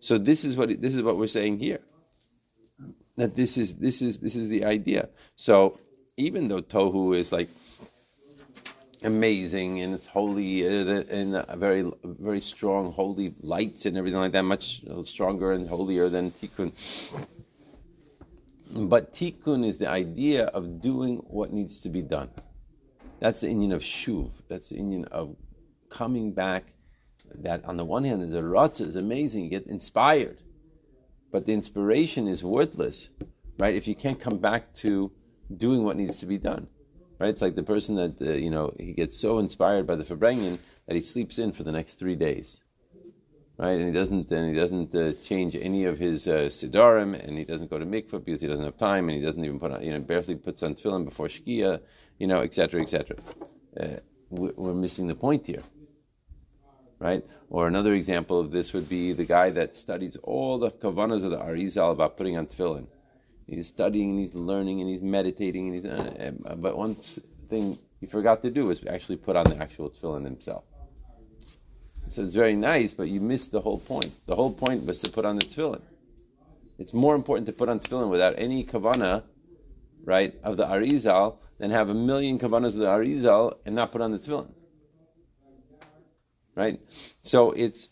So 0.00 0.18
this 0.18 0.44
is 0.44 0.56
what 0.56 0.80
this 0.80 0.96
is 0.96 1.02
what 1.02 1.18
we're 1.18 1.28
saying 1.28 1.60
here. 1.60 1.80
That 3.16 3.36
this 3.36 3.56
is 3.56 3.74
this 3.74 4.02
is 4.02 4.18
this 4.18 4.34
is 4.34 4.48
the 4.48 4.64
idea. 4.64 5.08
So 5.36 5.78
even 6.16 6.48
though 6.48 6.62
tohu 6.62 7.16
is 7.16 7.30
like 7.30 7.48
amazing 9.04 9.80
and 9.80 9.94
it's 9.94 10.06
holy 10.06 10.66
and 10.66 11.44
very 11.56 11.84
very 12.02 12.40
strong 12.40 12.92
holy 12.92 13.34
lights 13.40 13.86
and 13.86 13.96
everything 13.96 14.18
like 14.18 14.32
that, 14.32 14.42
much 14.42 14.82
stronger 15.04 15.52
and 15.52 15.68
holier 15.68 16.08
than 16.08 16.30
tikkun. 16.30 16.72
But 18.70 19.12
tikkun 19.12 19.64
is 19.64 19.78
the 19.78 19.88
idea 19.88 20.46
of 20.46 20.80
doing 20.80 21.18
what 21.28 21.52
needs 21.52 21.78
to 21.80 21.88
be 21.88 22.02
done. 22.02 22.30
That's 23.20 23.42
the 23.42 23.48
inyan 23.48 23.72
of 23.72 23.82
shuv. 23.82 24.30
That's 24.48 24.70
the 24.70 24.76
inyan 24.76 25.06
of 25.08 25.36
coming 25.90 26.32
back. 26.32 26.74
That 27.36 27.64
on 27.64 27.76
the 27.76 27.84
one 27.84 28.04
hand, 28.04 28.22
the 28.32 28.42
ratzah 28.42 28.86
is 28.86 28.96
amazing. 28.96 29.44
You 29.44 29.50
get 29.50 29.66
inspired, 29.66 30.42
but 31.30 31.46
the 31.46 31.52
inspiration 31.52 32.28
is 32.28 32.42
worthless, 32.44 33.08
right? 33.58 33.74
If 33.74 33.88
you 33.88 33.94
can't 33.94 34.20
come 34.20 34.38
back 34.38 34.72
to 34.74 35.10
doing 35.56 35.84
what 35.84 35.96
needs 35.96 36.18
to 36.20 36.26
be 36.26 36.38
done, 36.38 36.68
right? 37.18 37.30
It's 37.30 37.42
like 37.42 37.54
the 37.54 37.62
person 37.62 37.94
that 37.96 38.20
uh, 38.20 38.32
you 38.34 38.50
know 38.50 38.74
he 38.78 38.92
gets 38.92 39.16
so 39.18 39.38
inspired 39.38 39.86
by 39.86 39.96
the 39.96 40.04
farbrengen 40.04 40.58
that 40.86 40.94
he 40.94 41.00
sleeps 41.00 41.38
in 41.38 41.52
for 41.52 41.62
the 41.62 41.72
next 41.72 41.94
three 41.96 42.16
days 42.16 42.60
right? 43.56 43.78
And 43.78 43.86
he 43.86 43.92
doesn't 43.92 44.30
and 44.30 44.48
he 44.48 44.54
doesn't 44.54 44.94
uh, 44.94 45.12
change 45.22 45.56
any 45.56 45.84
of 45.84 45.98
his 45.98 46.26
uh, 46.26 46.50
and 46.62 47.38
he 47.38 47.44
doesn't 47.44 47.70
go 47.70 47.78
to 47.78 47.86
mikvah 47.86 48.24
because 48.24 48.40
he 48.40 48.48
doesn't 48.48 48.64
have 48.64 48.76
time, 48.76 49.08
and 49.08 49.18
he 49.18 49.24
doesn't 49.24 49.44
even 49.44 49.58
put 49.58 49.70
on, 49.72 49.82
you 49.82 49.92
know, 49.92 50.00
barely 50.00 50.34
puts 50.34 50.62
on 50.62 50.74
tefillin 50.74 51.04
before 51.04 51.28
shkia, 51.28 51.80
you 52.18 52.26
know, 52.26 52.40
etc., 52.42 52.82
etc. 52.82 53.16
Uh, 53.78 54.00
we're 54.30 54.74
missing 54.74 55.06
the 55.06 55.14
point 55.14 55.46
here, 55.46 55.62
right? 56.98 57.24
Or 57.50 57.68
another 57.68 57.94
example 57.94 58.40
of 58.40 58.50
this 58.50 58.72
would 58.72 58.88
be 58.88 59.12
the 59.12 59.24
guy 59.24 59.50
that 59.50 59.76
studies 59.76 60.16
all 60.22 60.58
the 60.58 60.70
kavanas 60.70 61.24
of 61.24 61.30
the 61.30 61.38
Arizal 61.38 61.92
about 61.92 62.16
putting 62.16 62.36
on 62.36 62.46
tefillin. 62.46 62.86
He's 63.46 63.68
studying 63.68 64.10
and 64.10 64.18
he's 64.18 64.34
learning 64.34 64.80
and 64.80 64.88
he's 64.88 65.02
meditating 65.02 65.66
and 65.66 65.74
he's, 65.74 65.84
uh, 65.84 66.32
uh, 66.46 66.54
but 66.54 66.76
one 66.76 66.96
thing 67.48 67.78
he 68.00 68.06
forgot 68.06 68.42
to 68.42 68.50
do 68.50 68.66
was 68.66 68.84
actually 68.86 69.16
put 69.16 69.36
on 69.36 69.44
the 69.44 69.58
actual 69.58 69.90
tefillin 69.90 70.24
himself. 70.24 70.64
So 72.08 72.22
it's 72.22 72.34
very 72.34 72.54
nice, 72.54 72.92
but 72.92 73.08
you 73.08 73.20
missed 73.20 73.52
the 73.52 73.60
whole 73.60 73.78
point. 73.78 74.12
The 74.26 74.36
whole 74.36 74.52
point 74.52 74.84
was 74.86 75.00
to 75.00 75.10
put 75.10 75.24
on 75.24 75.36
the 75.36 75.42
tefillin. 75.42 75.82
It's 76.78 76.92
more 76.92 77.14
important 77.14 77.46
to 77.46 77.52
put 77.52 77.68
on 77.68 77.80
tefillin 77.80 78.10
without 78.10 78.34
any 78.36 78.64
kavana, 78.64 79.22
right, 80.04 80.34
of 80.42 80.56
the 80.56 80.66
Arizal 80.66 81.38
than 81.58 81.70
have 81.70 81.88
a 81.88 81.94
million 81.94 82.38
kavanas 82.38 82.68
of 82.68 82.76
the 82.76 82.86
Arizal 82.86 83.58
and 83.64 83.74
not 83.74 83.92
put 83.92 84.00
on 84.00 84.12
the 84.12 84.18
tefillin. 84.18 84.52
Right? 86.54 86.80
So 87.20 87.52
it's 87.52 87.88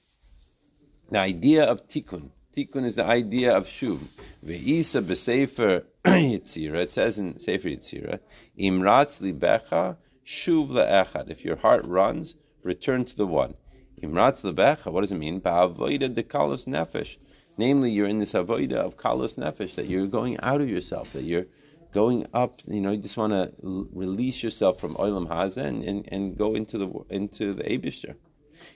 the 1.10 1.18
idea 1.18 1.64
of 1.64 1.86
tikkun. 1.88 2.30
Tikkun 2.54 2.84
is 2.84 2.96
the 2.96 3.04
idea 3.04 3.56
of 3.56 3.66
shuv. 3.66 4.00
Ve'isa 4.44 5.02
b'sefer 5.02 5.84
yitzira. 6.04 6.82
It 6.82 6.90
says 6.90 7.18
in 7.18 7.38
Sefer 7.38 7.68
Yitzira, 7.68 8.20
imratz 8.58 9.20
libecha 9.20 9.96
shuv 10.26 10.68
le'echad. 10.68 11.30
If 11.30 11.44
your 11.44 11.56
heart 11.56 11.84
runs, 11.86 12.34
return 12.62 13.04
to 13.06 13.16
the 13.16 13.26
one. 13.26 13.54
Imratz 14.02 14.42
lebecha, 14.44 14.92
what 14.92 15.00
does 15.00 15.12
it 15.12 15.16
mean? 15.16 15.40
Ba'avoida 15.40 16.14
de 16.14 16.22
kalos 16.22 16.66
nefesh. 16.66 17.16
Namely, 17.56 17.90
you're 17.90 18.08
in 18.08 18.18
this 18.18 18.32
avoida 18.32 18.74
of 18.74 18.96
kalos 18.96 19.38
nefesh, 19.38 19.74
that 19.76 19.86
you're 19.86 20.06
going 20.06 20.38
out 20.40 20.60
of 20.60 20.68
yourself, 20.68 21.12
that 21.12 21.22
you're 21.22 21.46
going 21.92 22.26
up, 22.34 22.60
you 22.66 22.80
know, 22.80 22.90
you 22.90 22.98
just 22.98 23.16
want 23.16 23.32
to 23.32 23.52
l- 23.64 23.86
release 23.92 24.42
yourself 24.42 24.80
from 24.80 24.94
oilam 24.94 25.28
hazeh 25.28 25.64
and, 25.64 25.84
and, 25.84 26.08
and, 26.10 26.38
go 26.38 26.54
into 26.54 26.78
the 26.78 26.88
into 27.10 27.52
the 27.52 27.62
Abishter. 27.64 28.16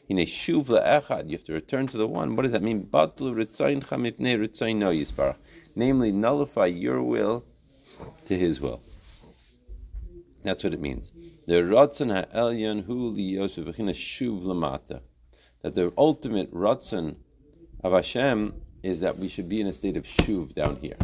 In 0.08 0.18
a 0.18 0.26
shuv 0.26 0.66
le'echad, 0.66 1.28
you 1.28 1.36
have 1.36 1.44
to 1.44 1.52
return 1.52 1.86
to 1.88 1.96
the 1.96 2.06
one. 2.06 2.36
What 2.36 2.42
does 2.42 2.52
that 2.52 2.62
mean? 2.62 2.86
Batlu 2.86 3.34
ritzayin 3.34 3.82
chamipnei 3.84 4.38
ritzayin 4.38 4.76
no 4.76 4.90
yisbarach. 4.90 5.36
Namely, 5.74 6.12
nullify 6.12 6.66
your 6.66 7.02
will 7.02 7.44
to 8.26 8.38
his 8.38 8.60
will. 8.60 8.80
That's 10.42 10.62
what 10.62 10.72
it 10.72 10.80
means. 10.80 11.12
The 11.46 11.54
ratzon 11.54 12.12
ha'elyon 12.12 12.84
hu 12.84 13.14
liyos 13.14 13.62
v'china 13.62 13.90
shuv 13.90 14.42
lamata 14.42 15.00
that 15.62 15.74
the 15.74 15.92
ultimate 15.98 16.52
ratzon 16.54 17.16
of 17.82 17.92
Hashem 17.92 18.54
is 18.82 19.00
that 19.00 19.18
we 19.18 19.28
should 19.28 19.48
be 19.48 19.60
in 19.60 19.66
a 19.66 19.72
state 19.72 19.96
of 19.96 20.04
shuv 20.04 20.54
down 20.54 20.76
here. 20.76 20.96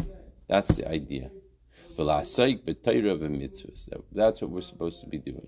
That's 0.47 0.75
the 0.77 0.89
idea. 0.89 1.31
That's 1.95 2.39
what 4.41 4.51
we're 4.51 4.61
supposed 4.61 5.01
to 5.01 5.07
be 5.07 5.17
doing. 5.17 5.47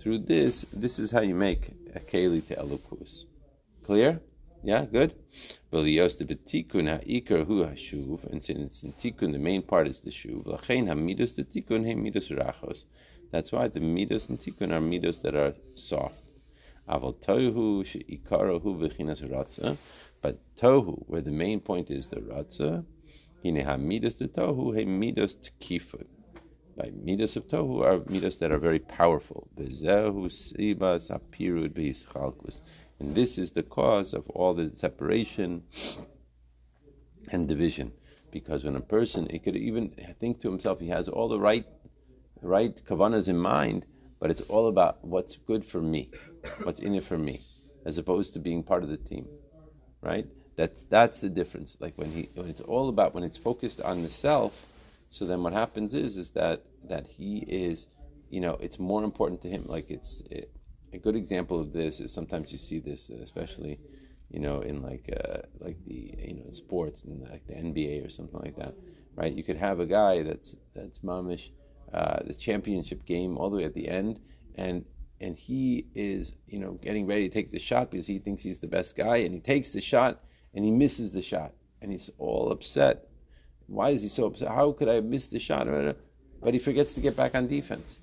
Through 0.00 0.18
this, 0.18 0.66
this 0.72 0.98
is 0.98 1.10
how 1.10 1.20
you 1.20 1.34
make 1.34 1.70
a 1.94 2.00
keli 2.00 2.46
to 2.48 2.56
elukus. 2.56 3.24
Clear? 3.84 4.20
Yeah, 4.62 4.86
good. 4.86 5.14
And 5.72 5.86
since 8.44 8.48
it's 8.48 8.82
in 8.82 8.92
tikkun 8.92 9.32
the 9.32 9.38
main 9.38 9.62
part 9.62 9.88
is 9.88 10.00
the 10.00 10.10
shuv, 10.10 10.44
that's 13.30 13.52
why 13.52 13.68
the 13.68 13.80
midos 13.80 14.28
and 14.28 14.38
tikkun 14.38 14.72
are 14.72 14.80
midos 14.80 15.22
that 15.22 15.34
are 15.34 15.54
soft. 15.74 16.22
But 20.20 20.40
tohu, 20.56 21.04
where 21.06 21.20
the 21.20 21.30
main 21.30 21.60
point 21.60 21.90
is 21.90 22.06
the 22.06 22.16
ratza, 22.16 22.84
hine 23.42 23.60
ha-midos 23.64 24.18
the 24.18 24.28
tohu, 24.28 24.76
he 24.76 24.84
midos 24.84 25.36
tkifun. 25.36 26.06
By 26.76 26.90
midas 26.94 27.36
of 27.36 27.48
tohu 27.48 27.84
are 27.84 28.08
midas 28.10 28.38
that 28.38 28.52
are 28.52 28.58
very 28.58 28.78
powerful. 28.78 29.48
Bezehu 29.56 30.26
sibas 30.26 31.10
apirud 31.10 31.70
b'yischalkus. 31.70 32.60
And 33.00 33.14
this 33.14 33.38
is 33.38 33.52
the 33.52 33.62
cause 33.62 34.12
of 34.12 34.28
all 34.30 34.54
the 34.54 34.70
separation 34.74 35.62
and 37.30 37.48
division. 37.48 37.92
Because 38.30 38.64
when 38.64 38.76
a 38.76 38.80
person, 38.80 39.28
he 39.30 39.38
could 39.38 39.56
even 39.56 39.90
think 40.20 40.40
to 40.40 40.50
himself, 40.50 40.80
he 40.80 40.88
has 40.88 41.08
all 41.08 41.28
the 41.28 41.40
right 41.40 41.66
right 42.42 42.80
kavanas 42.84 43.28
in 43.28 43.38
mind, 43.38 43.86
but 44.20 44.30
it's 44.30 44.40
all 44.42 44.68
about 44.68 45.04
what's 45.04 45.36
good 45.36 45.64
for 45.64 45.80
me, 45.80 46.10
what's 46.62 46.80
in 46.80 46.94
it 46.94 47.04
for 47.04 47.18
me, 47.18 47.40
as 47.84 47.98
opposed 47.98 48.32
to 48.32 48.38
being 48.38 48.62
part 48.62 48.82
of 48.82 48.88
the 48.88 48.96
team, 48.96 49.26
right? 50.02 50.26
That's 50.56 50.84
that's 50.84 51.20
the 51.20 51.28
difference. 51.28 51.76
Like 51.80 51.96
when 51.96 52.12
he 52.12 52.30
when 52.34 52.48
it's 52.48 52.60
all 52.60 52.88
about 52.88 53.14
when 53.14 53.24
it's 53.24 53.36
focused 53.36 53.80
on 53.80 54.02
the 54.02 54.10
self, 54.10 54.66
so 55.10 55.24
then 55.24 55.42
what 55.42 55.52
happens 55.52 55.94
is 55.94 56.16
is 56.16 56.32
that 56.32 56.64
that 56.88 57.06
he 57.06 57.38
is, 57.48 57.86
you 58.30 58.40
know, 58.40 58.56
it's 58.60 58.78
more 58.78 59.04
important 59.04 59.40
to 59.42 59.48
him. 59.48 59.64
Like 59.66 59.90
it's 59.90 60.22
it, 60.30 60.50
a 60.92 60.98
good 60.98 61.16
example 61.16 61.60
of 61.60 61.72
this 61.72 62.00
is 62.00 62.12
sometimes 62.12 62.50
you 62.50 62.58
see 62.58 62.78
this, 62.80 63.08
especially, 63.10 63.78
you 64.30 64.40
know, 64.40 64.60
in 64.60 64.82
like 64.82 65.08
uh, 65.12 65.42
like 65.60 65.84
the 65.84 66.14
you 66.18 66.34
know 66.34 66.50
sports 66.50 67.04
and 67.04 67.22
like 67.30 67.46
the 67.46 67.54
NBA 67.54 68.04
or 68.04 68.10
something 68.10 68.40
like 68.40 68.56
that, 68.56 68.74
right? 69.14 69.32
You 69.32 69.44
could 69.44 69.56
have 69.56 69.80
a 69.80 69.86
guy 69.86 70.22
that's 70.22 70.56
that's 70.74 71.00
mamish 71.00 71.50
uh, 71.92 72.20
the 72.24 72.34
championship 72.34 73.04
game 73.04 73.38
all 73.38 73.48
the 73.48 73.56
way 73.56 73.64
at 73.64 73.74
the 73.74 73.88
end, 73.88 74.20
and 74.56 74.84
and 75.20 75.36
he 75.36 75.86
is 75.94 76.32
you 76.46 76.58
know 76.58 76.72
getting 76.82 77.06
ready 77.06 77.28
to 77.28 77.34
take 77.34 77.50
the 77.50 77.58
shot 77.58 77.90
because 77.90 78.06
he 78.06 78.18
thinks 78.18 78.42
he's 78.42 78.58
the 78.58 78.66
best 78.66 78.96
guy, 78.96 79.18
and 79.18 79.34
he 79.34 79.40
takes 79.40 79.72
the 79.72 79.80
shot 79.80 80.22
and 80.54 80.64
he 80.64 80.70
misses 80.70 81.12
the 81.12 81.22
shot, 81.22 81.52
and 81.80 81.92
he's 81.92 82.10
all 82.18 82.50
upset. 82.50 83.08
Why 83.66 83.90
is 83.90 84.02
he 84.02 84.08
so 84.08 84.26
upset? 84.26 84.48
How 84.48 84.72
could 84.72 84.88
I 84.88 84.94
have 84.94 85.04
missed 85.04 85.30
the 85.30 85.38
shot? 85.38 85.66
But 86.40 86.54
he 86.54 86.58
forgets 86.58 86.94
to 86.94 87.00
get 87.00 87.16
back 87.16 87.34
on 87.34 87.46
defense 87.46 87.98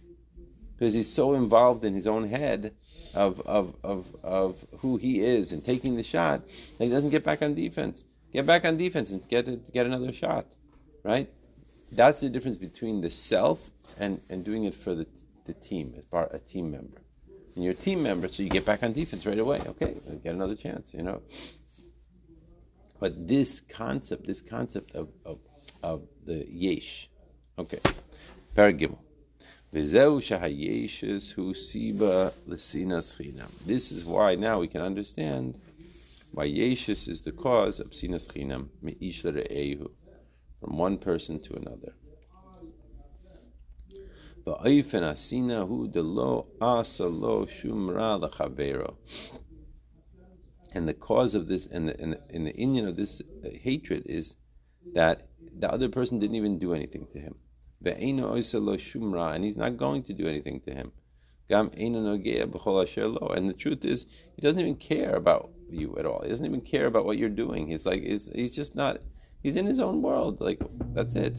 because 0.77 0.93
he's 0.93 1.11
so 1.11 1.33
involved 1.33 1.83
in 1.85 1.93
his 1.93 2.05
own 2.05 2.27
head 2.27 2.73
of, 3.13 3.39
of, 3.41 3.75
of, 3.83 4.15
of 4.23 4.65
who 4.79 4.97
he 4.97 5.21
is 5.21 5.51
and 5.51 5.63
taking 5.63 5.95
the 5.95 6.03
shot 6.03 6.41
that 6.77 6.85
he 6.85 6.91
doesn't 6.91 7.09
get 7.09 7.23
back 7.23 7.41
on 7.41 7.55
defense. 7.55 8.03
Get 8.33 8.45
back 8.45 8.65
on 8.65 8.75
defense 8.75 9.11
and 9.11 9.25
get, 9.29 9.71
get 9.71 9.85
another 9.85 10.11
shot, 10.11 10.45
right? 11.03 11.29
That's 11.91 12.21
the 12.21 12.29
difference 12.29 12.57
between 12.57 13.01
the 13.01 13.09
self 13.09 13.69
and, 13.97 14.19
and 14.29 14.43
doing 14.43 14.65
it 14.65 14.75
for 14.75 14.93
the, 14.93 15.07
the 15.45 15.53
team 15.53 15.93
as 15.97 16.03
part 16.03 16.33
a 16.33 16.39
team 16.39 16.71
member. 16.71 17.04
And 17.55 17.63
you're 17.63 17.73
a 17.73 17.75
team 17.75 18.03
member, 18.03 18.27
so 18.27 18.43
you 18.43 18.49
get 18.49 18.65
back 18.65 18.83
on 18.83 18.93
defense 18.93 19.25
right 19.25 19.39
away. 19.39 19.61
Okay, 19.65 19.95
get 20.23 20.35
another 20.35 20.55
chance, 20.55 20.93
you 20.93 21.03
know. 21.03 21.21
But 22.99 23.27
this 23.27 23.61
concept, 23.61 24.27
this 24.27 24.41
concept 24.41 24.93
of, 24.93 25.09
of, 25.25 25.39
of 25.81 26.03
the 26.25 26.45
yesh, 26.49 27.09
okay, 27.57 27.79
paragimel. 28.55 28.99
This 29.71 29.93
is 33.91 34.05
why 34.05 34.35
now 34.35 34.59
we 34.59 34.67
can 34.67 34.81
understand 34.81 35.59
why 36.31 36.47
Yeshus 36.47 37.09
is 37.09 37.23
the 37.23 37.31
cause 37.31 37.79
of 37.81 37.91
sinas 37.91 38.27
chinam 38.27 38.69
from 40.61 40.77
one 40.77 40.97
person 40.97 41.39
to 41.41 41.55
another. 41.55 41.93
And 50.71 50.87
the 50.87 50.93
cause 50.93 51.33
of 51.33 51.47
this, 51.47 51.65
and 51.65 51.87
the, 51.87 51.99
and 51.99 52.13
the, 52.13 52.21
and 52.29 52.45
the 52.45 52.53
inyan 52.53 52.87
of 52.87 52.95
this 52.95 53.21
uh, 53.21 53.49
hatred 53.61 54.03
is 54.05 54.35
that 54.93 55.27
the 55.57 55.71
other 55.71 55.89
person 55.89 56.19
didn't 56.19 56.35
even 56.35 56.59
do 56.59 56.73
anything 56.73 57.07
to 57.07 57.19
him. 57.19 57.35
And 57.83 59.43
he's 59.43 59.57
not 59.57 59.77
going 59.77 60.03
to 60.03 60.13
do 60.13 60.27
anything 60.27 60.59
to 60.61 60.73
him. 60.73 60.91
And 61.47 61.71
the 61.71 63.53
truth 63.57 63.85
is, 63.85 64.05
he 64.35 64.41
doesn't 64.41 64.61
even 64.61 64.75
care 64.75 65.15
about 65.15 65.51
you 65.69 65.95
at 65.97 66.05
all. 66.05 66.21
He 66.23 66.29
doesn't 66.29 66.45
even 66.45 66.61
care 66.61 66.87
about 66.87 67.05
what 67.05 67.17
you're 67.17 67.29
doing. 67.29 67.67
He's 67.67 67.85
like, 67.85 68.01
he's, 68.03 68.29
he's 68.33 68.51
just 68.51 68.75
not, 68.75 69.01
he's 69.41 69.55
in 69.55 69.65
his 69.65 69.79
own 69.79 70.01
world. 70.01 70.41
Like, 70.41 70.59
that's 70.93 71.15
it. 71.15 71.37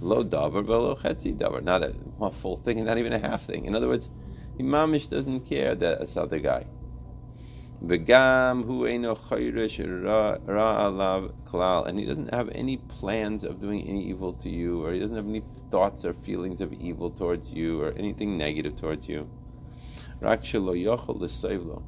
Lo 0.00 0.24
davar 0.24 0.64
velo 0.64 0.94
chetzi 0.96 1.36
davar. 1.36 1.62
Not 1.62 1.82
a, 1.82 1.94
a 2.20 2.30
full 2.30 2.56
thing 2.56 2.78
and 2.78 2.86
not 2.86 2.98
even 2.98 3.12
a 3.12 3.18
half 3.18 3.42
thing. 3.42 3.64
In 3.66 3.74
other 3.74 3.88
words, 3.88 4.08
Imamish 4.58 5.08
doesn't 5.08 5.40
care 5.40 5.74
that 5.74 6.00
this 6.00 6.16
other 6.16 6.38
guy. 6.38 6.66
V'gam 7.84 8.66
hu 8.66 8.82
eino 8.82 9.16
chayrish 9.16 9.78
ra 10.46 10.90
alav 10.90 11.32
klal, 11.44 11.86
and 11.86 11.98
he 11.98 12.04
doesn't 12.04 12.32
have 12.34 12.50
any 12.50 12.76
plans 12.76 13.42
of 13.42 13.60
doing 13.60 13.88
any 13.88 14.04
evil 14.04 14.34
to 14.34 14.50
you, 14.50 14.84
or 14.84 14.92
he 14.92 14.98
doesn't 14.98 15.16
have 15.16 15.26
any 15.26 15.42
thoughts 15.70 16.04
or 16.04 16.12
feelings 16.12 16.60
of 16.60 16.74
evil 16.74 17.10
towards 17.10 17.50
you, 17.50 17.80
or 17.80 17.92
anything 17.92 18.36
negative 18.36 18.76
towards 18.76 19.08
you. 19.08 19.30
Rak 20.20 20.42
shelo 20.42 20.76
yochel 20.76 21.82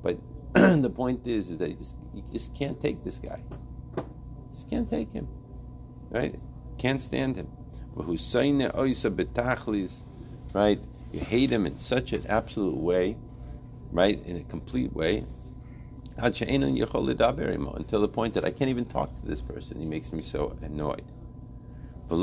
But 0.00 0.18
the 0.82 0.90
point 0.90 1.26
is, 1.26 1.50
is 1.50 1.58
that 1.58 1.70
you 1.70 1.76
just, 1.76 1.96
you 2.14 2.22
just 2.32 2.54
can't 2.54 2.80
take 2.80 3.02
this 3.02 3.18
guy. 3.18 3.42
Just 4.52 4.70
can't 4.70 4.88
take 4.88 5.12
him, 5.12 5.26
right? 6.10 6.38
Can't 6.82 7.00
stand 7.00 7.36
him. 7.36 7.46
Right? 10.52 10.80
You 11.12 11.20
hate 11.20 11.50
him 11.50 11.66
in 11.66 11.76
such 11.76 12.12
an 12.12 12.26
absolute 12.26 12.76
way 12.76 13.16
right, 13.92 14.20
in 14.26 14.36
a 14.36 14.42
complete 14.42 14.92
way, 14.92 15.24
until 16.16 18.00
the 18.00 18.08
point 18.12 18.34
that 18.34 18.44
I 18.44 18.50
can't 18.50 18.70
even 18.70 18.86
talk 18.86 19.14
to 19.14 19.24
this 19.24 19.40
person. 19.40 19.78
He 19.78 19.86
makes 19.86 20.12
me 20.12 20.22
so 20.22 20.56
annoyed. 20.60 21.04
And 22.10 22.18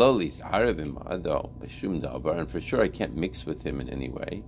for 2.49 2.59
sure, 2.59 2.81
I 2.81 2.87
can't 2.89 3.15
mix 3.15 3.45
with 3.45 3.63
him 3.63 3.79
in 3.79 3.89
any 3.89 4.09
way. 4.09 4.43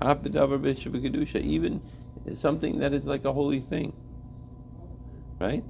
Even 0.00 1.82
something 2.34 2.78
that 2.78 2.92
is 2.92 3.06
like 3.06 3.24
a 3.24 3.32
holy 3.32 3.60
thing. 3.60 3.94
Right? 5.40 5.64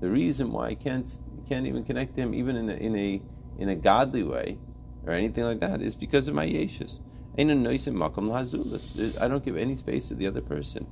The 0.00 0.08
reason 0.08 0.52
why 0.52 0.68
I 0.68 0.74
can't 0.74 1.20
can't 1.48 1.66
even 1.66 1.84
connect 1.84 2.14
to 2.14 2.20
him 2.20 2.34
even 2.34 2.56
in 2.56 2.68
a, 2.68 2.74
in 2.74 2.96
a 2.96 3.22
in 3.58 3.68
a 3.68 3.74
godly 3.74 4.22
way 4.22 4.58
or 5.06 5.12
anything 5.12 5.44
like 5.44 5.60
that 5.60 5.80
is 5.80 5.94
because 5.94 6.28
of 6.28 6.34
my 6.34 6.46
yeshus. 6.46 7.00
I 7.38 9.28
don't 9.28 9.44
give 9.44 9.56
any 9.56 9.76
space 9.76 10.08
to 10.08 10.14
the 10.14 10.26
other 10.26 10.40
person. 10.40 10.86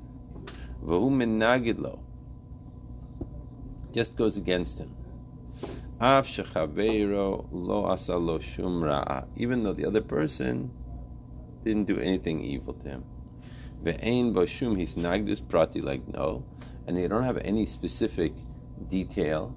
Just 3.93 4.17
goes 4.17 4.37
against 4.37 4.79
him. 4.79 4.95
Even 9.37 9.63
though 9.63 9.73
the 9.73 9.87
other 9.87 10.03
person 10.03 10.71
didn't 11.65 11.85
do 11.85 11.99
anything 11.99 12.45
evil 12.45 12.75
to 12.75 12.89
him. 12.89 13.05
Ve'ein 13.83 14.33
boshum 14.33 14.79
his 14.79 14.97
nagdus 14.97 15.47
prati, 15.47 15.81
like 15.81 16.07
no, 16.09 16.45
and 16.87 16.97
they 16.97 17.07
don't 17.09 17.25
have 17.25 17.39
any 17.39 17.67
specific 17.67 18.33
detail 18.89 19.55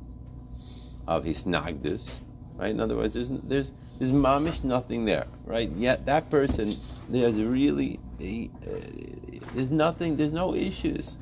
of 1.08 1.24
his 1.24 1.44
nagdus, 1.44 2.18
right? 2.56 2.72
In 2.72 2.80
other 2.80 2.96
words, 2.96 3.14
there's 3.14 3.30
there's 3.30 3.72
there's 4.00 4.12
mamish 4.12 4.64
nothing 4.64 5.06
there, 5.06 5.28
right? 5.44 5.70
Yet 5.70 6.06
that 6.06 6.30
person, 6.30 6.78
there's 7.10 7.36
really, 7.36 8.00
a, 8.22 8.50
uh, 8.66 9.46
there's 9.54 9.70
nothing, 9.70 10.16
there's 10.16 10.32
no 10.32 10.56
issues. 10.56 11.18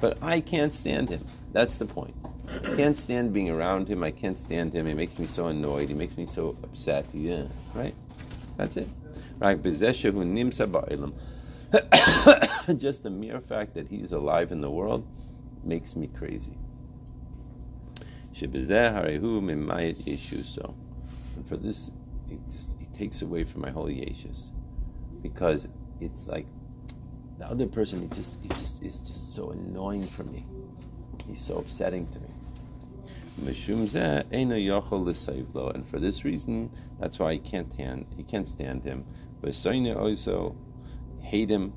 But 0.00 0.16
I 0.22 0.40
can't 0.40 0.72
stand 0.72 1.10
him. 1.10 1.26
That's 1.52 1.76
the 1.76 1.84
point. 1.84 2.14
I 2.48 2.74
can't 2.76 2.96
stand 2.96 3.34
being 3.34 3.50
around 3.50 3.88
him. 3.88 4.02
I 4.02 4.10
can't 4.10 4.38
stand 4.38 4.72
him. 4.72 4.86
He 4.86 4.94
makes 4.94 5.18
me 5.18 5.26
so 5.26 5.48
annoyed. 5.48 5.90
He 5.90 5.94
makes 5.94 6.16
me 6.16 6.24
so 6.24 6.56
upset. 6.62 7.04
Yeah, 7.12 7.44
right? 7.74 7.94
That's 8.56 8.78
it. 8.78 8.88
Right? 9.38 9.62
Just 12.76 13.02
the 13.02 13.10
mere 13.10 13.40
fact 13.40 13.74
that 13.74 13.88
he's 13.88 14.12
alive 14.12 14.52
in 14.52 14.60
the 14.60 14.70
world 14.70 15.06
makes 15.64 15.96
me 15.96 16.06
crazy. 16.06 16.56
So. 20.44 20.74
And 21.36 21.46
for 21.46 21.56
this, 21.56 21.90
it 22.30 22.38
just 22.50 22.76
it 22.80 22.92
takes 22.92 23.22
away 23.22 23.44
from 23.44 23.62
my 23.62 23.70
holy 23.70 23.96
yeshus, 23.96 24.50
because 25.22 25.68
it's 26.00 26.28
like 26.28 26.46
the 27.38 27.46
other 27.46 27.66
person. 27.66 28.02
He 28.02 28.08
just 28.08 28.38
he 28.42 28.48
just 28.48 28.82
is 28.82 28.98
just 28.98 29.34
so 29.34 29.50
annoying 29.50 30.06
for 30.06 30.24
me. 30.24 30.44
He's 31.26 31.40
so 31.40 31.58
upsetting 31.58 32.06
to 32.08 32.20
me. 32.20 32.28
And 33.36 33.46
for 35.88 35.98
this 35.98 36.24
reason, 36.24 36.70
that's 36.98 37.18
why 37.18 37.34
he 37.34 37.38
can't 37.38 37.72
stand 37.72 38.06
he 38.16 38.22
can't 38.22 38.48
stand 38.48 38.84
him. 38.84 39.04
Also 39.44 40.56
hate 41.28 41.50
him. 41.50 41.72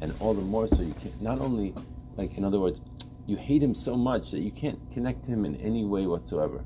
And 0.00 0.14
all 0.20 0.34
the 0.34 0.42
more 0.42 0.68
so 0.68 0.82
you 0.82 0.94
can 0.94 1.12
not 1.20 1.40
only 1.40 1.74
like 2.16 2.36
in 2.36 2.44
other 2.44 2.58
words, 2.58 2.80
you 3.26 3.36
hate 3.36 3.62
him 3.62 3.74
so 3.74 3.96
much 3.96 4.30
that 4.32 4.40
you 4.40 4.50
can't 4.50 4.78
connect 4.92 5.24
to 5.26 5.30
him 5.30 5.44
in 5.44 5.56
any 5.56 5.84
way 5.84 6.06
whatsoever. 6.06 6.64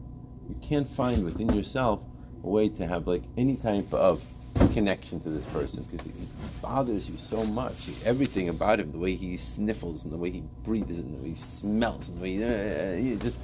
You 0.48 0.56
can't 0.62 0.88
find 0.88 1.24
within 1.24 1.52
yourself 1.52 2.00
a 2.42 2.48
way 2.48 2.68
to 2.70 2.86
have 2.86 3.06
like 3.06 3.22
any 3.36 3.56
type 3.56 3.92
of 3.92 4.24
connection 4.72 5.20
to 5.20 5.28
this 5.28 5.44
person 5.46 5.86
because 5.90 6.06
it 6.06 6.14
bothers 6.62 7.08
you 7.08 7.16
so 7.18 7.44
much. 7.44 7.90
Everything 8.04 8.48
about 8.48 8.80
him, 8.80 8.92
the 8.92 8.98
way 8.98 9.14
he 9.14 9.36
sniffles 9.36 10.04
and 10.04 10.12
the 10.12 10.16
way 10.16 10.30
he 10.30 10.42
breathes 10.64 10.98
and 10.98 11.14
the 11.14 11.22
way 11.22 11.28
he 11.30 11.34
smells 11.34 12.08
and 12.08 12.18
the 12.18 12.22
way 12.22 12.36
he, 12.36 12.44
uh, 12.44 12.92
you 12.94 13.16
just 13.16 13.38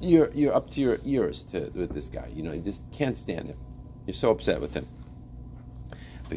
you're 0.00 0.30
you're 0.32 0.54
up 0.54 0.70
to 0.70 0.80
your 0.80 0.98
ears 1.04 1.42
to 1.44 1.70
with 1.74 1.92
this 1.92 2.08
guy. 2.08 2.28
You 2.34 2.42
know, 2.42 2.52
you 2.52 2.60
just 2.60 2.82
can't 2.92 3.16
stand 3.16 3.48
him. 3.48 3.56
You're 4.06 4.14
so 4.14 4.30
upset 4.30 4.60
with 4.60 4.74
him. 4.74 4.86
Uh, 6.28 6.32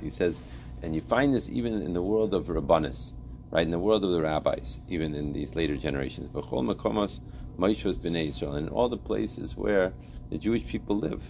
He 0.00 0.10
says 0.10 0.42
and 0.82 0.94
you 0.94 1.00
find 1.00 1.34
this 1.34 1.48
even 1.48 1.80
in 1.82 1.92
the 1.92 2.02
world 2.02 2.34
of 2.34 2.46
Rabbanis, 2.46 3.12
right? 3.50 3.62
In 3.62 3.70
the 3.70 3.78
world 3.78 4.04
of 4.04 4.10
the 4.10 4.20
rabbis, 4.20 4.80
even 4.88 5.14
in 5.14 5.32
these 5.32 5.54
later 5.54 5.76
generations. 5.76 6.28
B'chol 6.28 6.74
makomos 6.74 7.20
Moshe's 7.58 7.96
b'nei 7.98 8.28
Israel, 8.28 8.54
and 8.54 8.68
in 8.68 8.72
all 8.72 8.88
the 8.88 8.96
places 8.96 9.56
where 9.56 9.92
the 10.30 10.38
Jewish 10.38 10.66
people 10.66 10.96
live. 10.98 11.22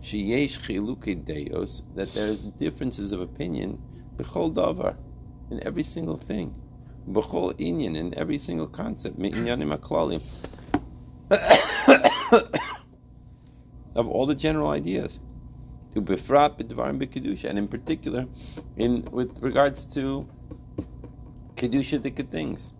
Sheyesh 0.00 0.60
chiluke 0.60 1.24
deos, 1.24 1.82
that 1.94 2.14
there's 2.14 2.42
differences 2.42 3.12
of 3.12 3.20
opinion, 3.20 3.82
in 5.50 5.60
every 5.66 5.82
single 5.82 6.16
thing. 6.16 6.54
In 7.06 8.14
every 8.16 8.38
single 8.38 8.66
concept. 8.68 9.18
Of 13.98 14.06
all 14.08 14.26
the 14.26 14.34
general 14.34 14.70
ideas 14.70 15.18
to 15.92 16.00
befrat 16.00 16.56
b'dvarim 16.56 16.98
b'kedusha, 17.02 17.44
and 17.50 17.58
in 17.58 17.66
particular, 17.66 18.26
in 18.76 19.02
with 19.10 19.42
regards 19.42 19.84
to 19.94 20.28
kedusha 21.56 22.00
the 22.00 22.10
good 22.10 22.30
things. 22.30 22.72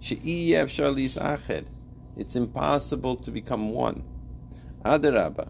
She'iyev 0.00 0.68
shalis 0.68 1.16
ached. 1.16 1.68
It's 2.16 2.36
impossible 2.36 3.16
to 3.16 3.30
become 3.30 3.70
one. 3.70 4.04
Adarabba. 4.84 5.48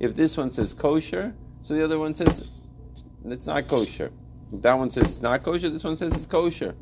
If 0.00 0.14
this 0.14 0.36
one 0.36 0.50
says 0.50 0.74
kosher, 0.74 1.34
so 1.62 1.74
the 1.74 1.84
other 1.84 1.98
one 1.98 2.14
says 2.14 2.48
it's 3.24 3.46
not 3.46 3.66
kosher. 3.68 4.12
If 4.52 4.62
that 4.62 4.74
one 4.74 4.90
says 4.90 5.04
it's 5.04 5.22
not 5.22 5.42
kosher, 5.42 5.70
this 5.70 5.82
one 5.82 5.96
says 5.96 6.12
it's 6.14 6.26
kosher. 6.26 6.74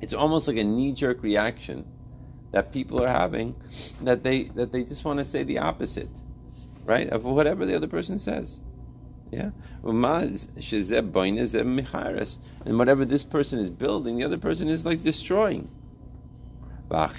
It's 0.00 0.14
almost 0.14 0.48
like 0.48 0.56
a 0.58 0.64
knee 0.64 0.92
jerk 0.92 1.22
reaction 1.22 1.84
that 2.56 2.72
people 2.72 3.02
are 3.04 3.08
having 3.08 3.54
that 4.00 4.22
they 4.22 4.44
that 4.44 4.72
they 4.72 4.82
just 4.82 5.04
want 5.04 5.18
to 5.18 5.24
say 5.26 5.42
the 5.42 5.58
opposite, 5.58 6.08
right? 6.86 7.06
Of 7.10 7.22
whatever 7.22 7.66
the 7.66 7.76
other 7.76 7.86
person 7.86 8.16
says. 8.16 8.62
Yeah? 9.30 9.50
And 9.84 10.02
whatever 12.78 13.04
this 13.04 13.24
person 13.24 13.58
is 13.58 13.68
building, 13.68 14.16
the 14.16 14.24
other 14.24 14.38
person 14.38 14.68
is 14.68 14.86
like 14.86 15.02
destroying. 15.02 15.70
But 16.88 17.10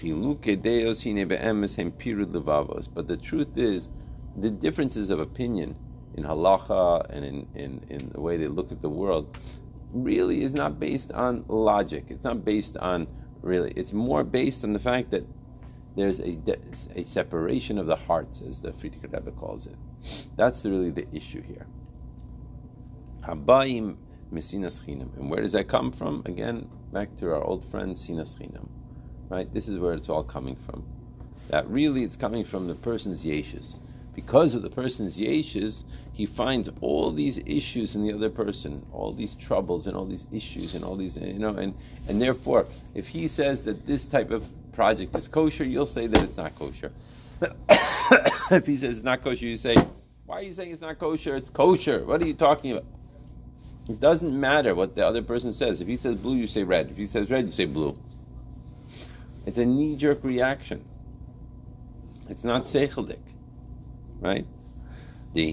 the 3.11 3.19
truth 3.21 3.57
is, 3.57 3.89
the 4.35 4.49
differences 4.49 5.11
of 5.11 5.19
opinion 5.19 5.75
in 6.15 6.23
halacha 6.23 7.05
and 7.11 7.23
in, 7.23 7.47
in, 7.53 7.81
in 7.89 8.09
the 8.09 8.21
way 8.21 8.37
they 8.37 8.47
look 8.47 8.71
at 8.71 8.81
the 8.81 8.89
world 8.89 9.37
really 9.93 10.41
is 10.41 10.55
not 10.55 10.79
based 10.79 11.11
on 11.11 11.45
logic. 11.47 12.05
It's 12.09 12.23
not 12.23 12.43
based 12.43 12.75
on 12.77 13.07
really. 13.47 13.71
It's 13.75 13.93
more 13.93 14.23
based 14.23 14.63
on 14.63 14.73
the 14.73 14.79
fact 14.79 15.11
that 15.11 15.25
there's 15.95 16.19
a, 16.19 16.37
a 16.95 17.03
separation 17.03 17.79
of 17.79 17.87
the 17.87 17.95
hearts, 17.95 18.41
as 18.41 18.61
the 18.61 18.71
Frierdiker 18.71 19.11
Rebbe 19.11 19.31
calls 19.31 19.65
it. 19.65 19.75
That's 20.35 20.63
really 20.65 20.91
the 20.91 21.07
issue 21.11 21.41
here. 21.41 21.65
Habayim. 23.21 23.97
And 24.29 25.29
where 25.29 25.41
does 25.41 25.53
that 25.53 25.69
come 25.69 25.91
from? 25.91 26.21
Again, 26.25 26.69
back 26.91 27.15
to 27.17 27.33
our 27.33 27.41
old 27.41 27.63
friend 27.63 27.95
sinas 27.95 28.37
chinam. 28.37 28.67
Right? 29.29 29.51
This 29.53 29.69
is 29.69 29.77
where 29.79 29.93
it's 29.93 30.09
all 30.09 30.23
coming 30.23 30.57
from. 30.57 30.85
That 31.47 31.65
really 31.69 32.03
it's 32.03 32.17
coming 32.17 32.43
from 32.43 32.67
the 32.67 32.75
person's 32.75 33.23
yeshus. 33.23 33.79
Because 34.17 34.55
of 34.55 34.63
the 34.63 34.69
person's 34.71 35.19
yeshus, 35.19 35.83
he 36.11 36.25
finds 36.25 36.71
all 36.81 37.11
these 37.11 37.37
issues 37.45 37.95
in 37.95 38.03
the 38.03 38.11
other 38.11 38.31
person, 38.31 38.83
all 38.91 39.13
these 39.13 39.35
troubles 39.35 39.85
and 39.85 39.95
all 39.95 40.05
these 40.05 40.25
issues 40.31 40.73
and 40.73 40.83
all 40.83 40.95
these, 40.95 41.17
you 41.17 41.37
know, 41.37 41.55
and, 41.55 41.75
and 42.07 42.19
therefore, 42.19 42.65
if 42.95 43.09
he 43.09 43.27
says 43.27 43.61
that 43.65 43.85
this 43.85 44.07
type 44.07 44.31
of 44.31 44.49
project 44.73 45.15
is 45.15 45.27
kosher, 45.27 45.63
you'll 45.63 45.85
say 45.85 46.07
that 46.07 46.23
it's 46.23 46.37
not 46.37 46.55
kosher. 46.55 46.91
if 48.49 48.65
he 48.65 48.75
says 48.75 48.97
it's 48.97 49.03
not 49.03 49.21
kosher, 49.21 49.45
you 49.45 49.55
say 49.55 49.75
Why 50.25 50.37
are 50.37 50.41
you 50.41 50.51
saying 50.51 50.71
it's 50.71 50.81
not 50.81 50.97
kosher? 50.97 51.35
It's 51.35 51.51
kosher. 51.51 52.03
What 52.03 52.19
are 52.19 52.25
you 52.25 52.33
talking 52.33 52.71
about? 52.71 52.85
It 53.87 53.99
doesn't 53.99 54.37
matter 54.37 54.73
what 54.73 54.95
the 54.95 55.05
other 55.05 55.21
person 55.21 55.53
says. 55.53 55.79
If 55.79 55.87
he 55.87 55.95
says 55.95 56.15
blue, 56.15 56.37
you 56.37 56.47
say 56.47 56.63
red. 56.63 56.89
If 56.89 56.97
he 56.97 57.05
says 57.05 57.29
red, 57.29 57.45
you 57.45 57.51
say 57.51 57.65
blue. 57.65 57.95
It's 59.45 59.59
a 59.59 59.65
knee 59.67 59.95
jerk 59.95 60.23
reaction. 60.23 60.83
It's 62.27 62.43
not 62.43 62.65
seichelic, 62.65 63.19
right? 64.19 64.45
The 65.33 65.45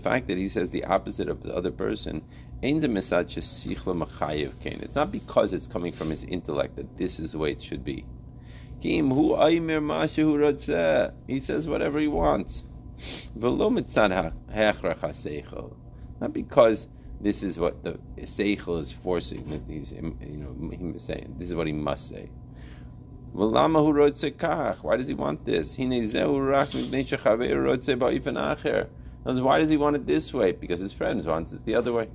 fact 0.00 0.26
that 0.28 0.38
he 0.38 0.48
says 0.48 0.70
the 0.70 0.84
opposite 0.84 1.28
of 1.28 1.42
the 1.42 1.54
other 1.54 1.70
person, 1.70 2.22
it's 2.62 2.84
not 4.94 5.12
because 5.12 5.52
it's 5.52 5.66
coming 5.66 5.92
from 5.92 6.08
his 6.10 6.24
intellect 6.24 6.76
that 6.76 6.96
this 6.96 7.20
is 7.20 7.32
the 7.32 7.38
way 7.38 7.50
it 7.52 7.60
should 7.60 7.84
be. 7.84 8.06
He 8.80 9.00
says 11.40 11.68
whatever 11.68 11.98
he 11.98 12.08
wants. 12.08 12.64
Not 16.20 16.32
because 16.32 16.88
this 17.20 17.42
is 17.42 17.58
what 17.58 17.82
the 17.84 17.98
seichel 18.20 18.78
is 18.78 18.92
forcing 18.92 19.50
that 19.50 19.68
he's, 19.68 19.92
you 19.92 20.14
know, 20.22 20.54
him 20.70 20.98
saying. 20.98 21.34
This 21.36 21.48
is 21.48 21.54
what 21.54 21.66
he 21.66 21.74
must 21.74 22.08
say. 22.08 22.30
Why 23.40 24.96
does 24.98 25.06
he 25.08 25.14
want 25.14 25.46
this? 25.46 25.78
Why 25.78 25.86
does 29.58 29.70
he 29.70 29.76
want 29.78 29.96
it 29.96 30.06
this 30.06 30.34
way? 30.34 30.52
Because 30.52 30.80
his 30.80 30.92
friends 30.92 31.26
wants 31.26 31.54
it 31.54 31.64
the 31.64 31.74
other 31.74 31.90
way. 31.94 32.08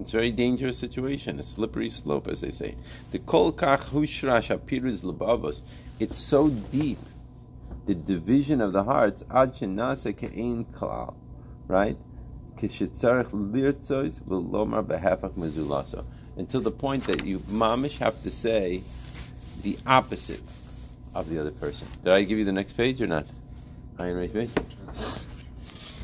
It's 0.00 0.10
a 0.10 0.16
very 0.16 0.32
dangerous 0.32 0.78
situation, 0.78 1.38
a 1.38 1.44
slippery 1.44 1.90
slope, 1.90 2.26
as 2.26 2.40
they 2.40 2.50
say. 2.50 2.74
The 3.12 3.20
kol 3.20 3.52
kach 3.52 3.90
hushrash 3.90 4.50
apiruz 4.50 5.04
lebavos. 5.04 5.60
It's 6.00 6.18
so 6.18 6.48
deep, 6.48 6.98
the 7.86 7.94
division 7.94 8.60
of 8.60 8.72
the 8.72 8.82
hearts. 8.82 9.22
Ad 9.30 9.54
shenase 9.54 10.12
ke'ein 10.12 10.64
klal, 10.72 11.14
right? 11.68 11.96
Kishitzarech 12.56 13.30
lirtzois 13.30 14.20
v'lomar 14.22 14.82
behafach 14.84 15.34
mezulaso. 15.34 16.04
Until 16.36 16.62
the 16.62 16.72
point 16.72 17.04
that 17.04 17.24
you 17.24 17.38
mamish 17.40 17.98
have 17.98 18.22
to 18.22 18.30
say 18.30 18.82
the 19.62 19.78
opposite 19.86 20.42
of 21.14 21.28
the 21.28 21.38
other 21.38 21.50
person. 21.50 21.86
Did 22.04 22.12
I 22.12 22.22
give 22.24 22.38
you 22.38 22.44
the 22.44 22.52
next 22.52 22.74
page 22.74 23.00
or 23.00 23.06
not? 23.06 23.26
Ayin 23.98 24.18
right 24.18 24.32
page. 24.32 24.50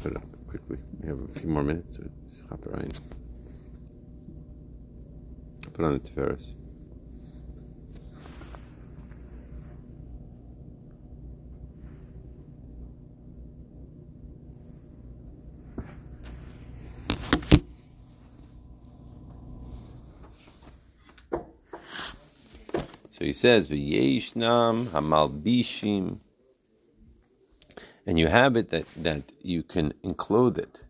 Put 0.02 0.12
it 0.12 0.16
up 0.16 0.24
quickly. 0.48 0.78
We 1.00 1.08
have 1.08 1.20
a 1.20 1.28
few 1.28 1.48
more 1.48 1.62
minutes. 1.62 1.98
So 2.26 2.44
hop 2.50 2.66
around. 2.66 3.00
Put 5.72 5.84
on 5.84 5.94
the 5.94 6.00
Tiferes. 6.00 6.52
He 23.26 23.32
says, 23.32 23.68
"V'yeshnam 23.68 24.86
hamalbishim," 24.86 26.20
and 28.06 28.18
you 28.18 28.28
have 28.28 28.56
it 28.56 28.70
that 28.70 28.86
that 28.96 29.32
you 29.42 29.62
can 29.62 29.92
enclose 30.02 30.58
it, 30.58 30.80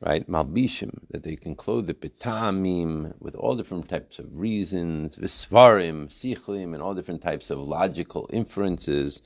right? 0.00 0.28
Malbishim 0.28 1.00
that 1.10 1.22
they 1.22 1.36
can 1.36 1.54
clothe 1.54 1.88
it 1.88 2.00
betamim 2.00 3.14
with 3.18 3.34
all 3.34 3.56
different 3.56 3.88
types 3.88 4.18
of 4.18 4.26
reasons, 4.38 5.16
visvarim, 5.16 6.08
sichlim, 6.08 6.74
and 6.74 6.82
all 6.82 6.94
different 6.94 7.22
types 7.22 7.50
of 7.50 7.58
logical 7.58 8.28
inferences, 8.32 9.22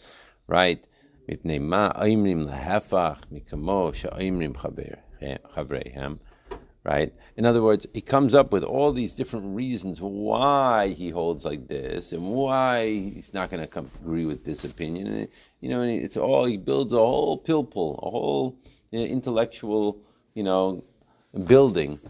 right? 0.47 0.85
ma 1.29 1.93
aimrim 1.93 2.49
lahafach 2.49 3.21
mikamo 3.33 3.93
sha'aimrim 3.95 4.55
chavreihem 4.55 6.19
right? 6.85 7.13
In 7.37 7.45
other 7.45 7.63
words, 7.63 7.87
he 7.93 8.01
comes 8.01 8.35
up 8.35 8.53
with 8.53 8.63
all 8.63 8.93
these 8.93 9.13
different 9.13 9.55
reasons 9.55 10.01
why 10.01 10.89
he 10.89 11.11
holds 11.11 11.45
like 11.45 11.69
this 11.69 12.13
and 12.13 12.23
why 12.23 12.87
he's 12.87 13.35
not 13.35 13.51
going 13.51 13.67
to 13.67 13.79
agree 13.79 14.25
with 14.25 14.45
this 14.45 14.65
opinion. 14.65 15.07
And, 15.07 15.29
you 15.61 15.69
know, 15.69 15.83
and 15.83 15.91
it's 15.91 16.17
all 16.17 16.47
he 16.47 16.57
builds 16.57 16.93
a 16.93 16.97
whole 16.97 17.43
pilpul, 17.43 17.99
a 17.99 18.11
whole 18.11 18.57
you 18.91 19.01
know, 19.01 19.05
intellectual, 19.05 19.99
you 20.35 20.43
know, 20.43 20.85
building 21.45 22.01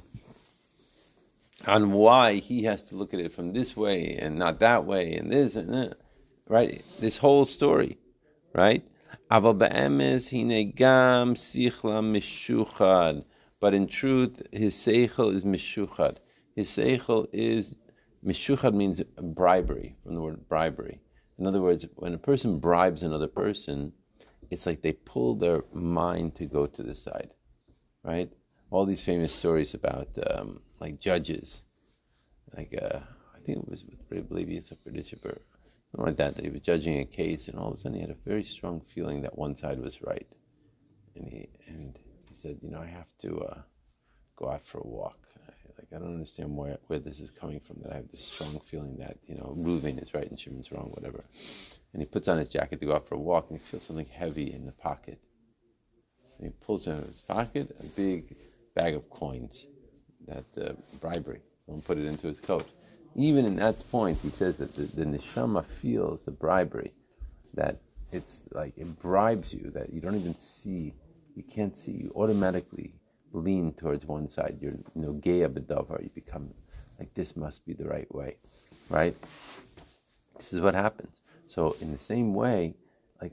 on 1.67 1.93
why 1.93 2.35
he 2.35 2.63
has 2.65 2.83
to 2.85 2.97
look 2.97 3.13
at 3.13 3.21
it 3.21 3.33
from 3.33 3.53
this 3.53 3.77
way 3.77 4.17
and 4.17 4.39
not 4.39 4.61
that 4.61 4.85
way 4.85 5.15
and 5.15 5.31
this 5.31 5.57
and 5.57 5.75
that, 5.75 5.99
right? 6.49 6.83
This 7.01 7.19
whole 7.19 7.45
story, 7.45 7.99
right? 8.55 8.83
Aval 9.31 9.59
be'emes 9.59 10.31
hine 10.31 10.73
gam 10.73 11.35
sichla 11.35 12.01
mishuchad 12.03 13.25
but 13.61 13.75
in 13.75 13.87
truth, 13.87 14.43
his 14.53 14.75
seichel 14.75 15.35
is 15.35 15.45
mishuchad. 15.45 16.17
His 16.57 16.69
seichel 16.69 17.29
is 17.33 17.75
mishuchad 18.25 18.75
means 18.75 19.01
bribery 19.21 19.97
from 20.03 20.15
the 20.15 20.21
word 20.21 20.49
bribery. 20.49 21.01
In 21.39 21.47
other 21.47 21.61
words, 21.61 21.87
when 21.97 22.15
a 22.15 22.19
person 22.19 22.59
bribes 22.59 23.03
another 23.03 23.29
person, 23.29 23.93
it's 24.51 24.67
like 24.67 24.83
they 24.83 24.93
pull 24.93 25.35
their 25.35 25.65
mind 25.73 26.35
to 26.37 26.47
go 26.47 26.67
to 26.67 26.83
the 26.83 26.95
side, 26.95 27.31
right? 28.03 28.31
All 28.71 28.85
these 28.85 29.01
famous 29.01 29.33
stories 29.33 29.75
about 29.75 30.09
um, 30.31 30.61
like 30.81 30.99
judges, 30.99 31.63
like 32.57 32.77
uh, 32.81 33.01
I 33.35 33.41
think 33.45 33.59
it 33.59 33.69
was 33.69 33.85
I 34.13 34.21
believe 34.21 34.49
it's 34.51 34.73
a 34.73 34.77
something 34.77 35.41
like 35.95 36.17
that. 36.17 36.37
That 36.37 36.45
he 36.45 36.51
was 36.51 36.61
judging 36.61 36.99
a 36.99 37.05
case, 37.05 37.49
and 37.49 37.59
all 37.59 37.69
of 37.69 37.75
a 37.75 37.77
sudden 37.77 37.95
he 37.95 38.01
had 38.01 38.11
a 38.11 38.29
very 38.29 38.45
strong 38.45 38.81
feeling 38.95 39.23
that 39.23 39.37
one 39.37 39.55
side 39.55 39.81
was 39.81 40.03
right, 40.03 40.27
and 41.17 41.27
he 41.27 41.49
and 41.67 41.99
said, 42.41 42.59
you 42.63 42.71
know, 42.71 42.81
I 42.81 42.87
have 42.87 43.13
to 43.23 43.39
uh, 43.41 43.59
go 44.37 44.51
out 44.51 44.67
for 44.67 44.79
a 44.79 44.87
walk. 44.87 45.19
Like, 45.79 45.89
I 45.95 45.99
don't 45.99 46.15
understand 46.15 46.57
where, 46.57 46.79
where 46.89 46.99
this 46.99 47.21
is 47.21 47.31
coming 47.31 47.61
from, 47.61 47.79
that 47.83 47.93
I 47.93 47.97
have 47.97 48.11
this 48.11 48.27
strong 48.27 48.61
feeling 48.71 48.97
that, 48.99 49.17
you 49.27 49.35
know, 49.35 49.55
Reuven 49.57 50.03
is 50.03 50.13
right 50.13 50.29
and 50.29 50.39
Shimon's 50.39 50.71
wrong, 50.71 50.91
whatever. 50.93 51.25
And 51.93 52.03
he 52.03 52.07
puts 52.07 52.29
on 52.29 52.39
his 52.39 52.49
jacket 52.49 52.81
to 52.81 52.87
go 52.87 52.95
out 52.95 53.09
for 53.09 53.15
a 53.15 53.19
walk, 53.19 53.47
and 53.49 53.59
he 53.59 53.65
feels 53.65 53.85
something 53.85 54.07
heavy 54.07 54.53
in 54.53 54.67
the 54.67 54.73
pocket. 54.73 55.19
And 56.39 56.49
he 56.49 56.65
pulls 56.65 56.87
out 56.87 57.01
of 57.01 57.07
his 57.07 57.23
pocket 57.23 57.75
a 57.81 57.85
big 57.85 58.37
bag 58.75 58.95
of 58.95 59.09
coins, 59.11 59.67
that 60.27 60.45
uh, 60.61 60.73
bribery, 61.01 61.41
and 61.67 61.85
put 61.85 61.99
it 61.99 62.05
into 62.05 62.27
his 62.27 62.41
coat. 62.41 62.69
Even 63.17 63.45
in 63.45 63.57
that 63.57 63.91
point, 63.91 64.19
he 64.23 64.31
says 64.31 64.59
that 64.59 64.75
the, 64.75 64.83
the 64.83 65.05
neshama 65.05 65.65
feels 65.65 66.25
the 66.25 66.31
bribery, 66.31 66.93
that 67.55 67.81
it's 68.13 68.43
like 68.53 68.77
it 68.77 69.01
bribes 69.01 69.53
you, 69.53 69.71
that 69.75 69.93
you 69.93 70.01
don't 70.01 70.17
even 70.17 70.37
see 70.39 70.95
you 71.35 71.43
can't 71.43 71.77
see, 71.77 71.93
you 71.93 72.13
automatically 72.15 72.95
lean 73.33 73.73
towards 73.73 74.05
one 74.05 74.29
side. 74.29 74.59
You're 74.61 74.73
you 74.73 75.03
know, 75.03 75.13
geya 75.15 75.49
bedavar. 75.49 76.03
You 76.03 76.11
become 76.15 76.51
like 76.99 77.13
this 77.15 77.37
must 77.37 77.65
be 77.67 77.73
the 77.73 77.89
right 77.89 78.13
way, 78.15 78.37
right? 78.89 79.17
This 80.37 80.53
is 80.53 80.61
what 80.61 80.75
happens. 80.75 81.21
So 81.47 81.77
in 81.81 81.93
the 81.93 81.99
same 81.99 82.35
way, 82.35 82.75
like 83.21 83.33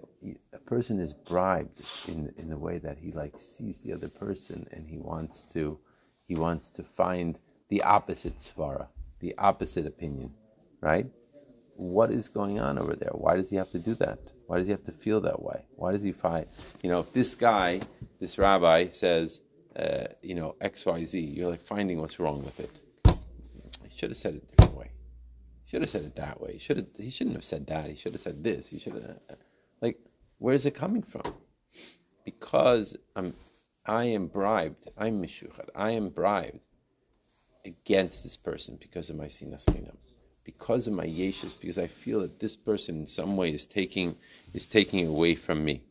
a 0.54 0.58
person 0.60 1.00
is 1.00 1.14
bribed 1.14 1.82
in 2.08 2.34
in 2.38 2.50
the 2.50 2.58
way 2.58 2.78
that 2.78 2.98
he 2.98 3.12
like 3.12 3.34
sees 3.38 3.80
the 3.80 3.94
other 3.94 4.10
person 4.10 4.68
and 4.72 4.88
he 4.88 4.98
wants 4.98 5.46
to 5.54 5.80
he 6.28 6.36
wants 6.36 6.70
to 6.72 6.84
find 6.84 7.40
the 7.70 7.82
opposite 7.84 8.38
svara, 8.38 8.88
the 9.20 9.36
opposite 9.38 9.86
opinion, 9.86 10.34
right? 10.82 11.08
What 11.76 12.12
is 12.12 12.28
going 12.28 12.60
on 12.60 12.78
over 12.78 12.96
there? 12.96 13.12
Why 13.14 13.36
does 13.38 13.50
he 13.50 13.56
have 13.56 13.72
to 13.72 13.80
do 13.80 13.96
that? 13.96 14.20
Why 14.48 14.58
does 14.58 14.68
he 14.68 14.72
have 14.72 14.84
to 14.86 14.94
feel 14.94 15.20
that 15.22 15.42
way? 15.42 15.66
Why 15.76 15.92
does 15.92 16.02
he 16.04 16.14
fight? 16.14 16.48
you 16.82 16.90
know, 16.90 17.02
if 17.02 17.12
this 17.14 17.36
guy, 17.36 17.82
this 18.20 18.38
rabbi 18.38 18.88
says, 18.88 19.42
uh, 19.78 20.06
you 20.22 20.36
know, 20.36 20.56
X, 20.62 20.86
Y, 20.86 21.04
Z, 21.04 21.20
you're 21.20 21.50
like 21.50 21.62
finding 21.62 22.00
what's 22.00 22.18
wrong 22.20 22.44
with 22.44 22.60
it. 22.60 22.80
He 23.84 23.98
should 23.98 24.10
have 24.10 24.18
said 24.18 24.36
it 24.36 24.44
a 24.44 24.56
different 24.56 24.78
way. 24.78 24.92
He 25.64 25.70
should 25.70 25.82
have 25.82 25.90
said 25.90 26.04
it 26.04 26.16
that 26.16 26.40
way. 26.40 26.54
He 26.54 26.60
should 26.60 26.78
have. 26.78 26.88
He 26.98 27.10
shouldn't 27.10 27.36
have 27.36 27.46
said 27.46 27.68
that. 27.68 27.90
He 27.90 27.96
should 27.96 28.14
have 28.14 28.22
said 28.22 28.44
this. 28.44 28.68
He 28.68 28.80
should 28.80 28.94
have. 28.94 29.04
Uh, 29.30 29.36
like, 29.82 30.00
where 30.40 30.56
is 30.56 30.66
it 30.66 30.72
coming 30.72 31.04
from? 31.04 31.34
Because 32.24 32.96
I'm, 33.16 33.34
I 33.86 34.06
am 34.06 34.28
bribed. 34.28 34.88
I'm 34.98 35.22
mishuchat. 35.22 35.70
I 35.76 35.92
am 35.92 36.10
bribed 36.10 36.66
against 37.66 38.24
this 38.24 38.38
person 38.38 38.78
because 38.80 39.10
of 39.10 39.18
my 39.18 39.26
sinas 39.26 39.66
chinam 39.66 39.98
because 40.48 40.88
of 40.88 40.94
my 40.94 41.06
yeshus, 41.06 41.60
because 41.60 41.78
I 41.78 41.88
feel 41.88 42.22
that 42.22 42.40
this 42.40 42.56
person 42.56 43.02
in 43.02 43.06
some 43.06 43.36
way 43.36 43.54
is 43.54 43.68
taking 43.68 44.16
is 44.54 44.66
taking 44.66 45.06
away 45.06 45.36
from 45.36 45.66
me. 45.66 45.82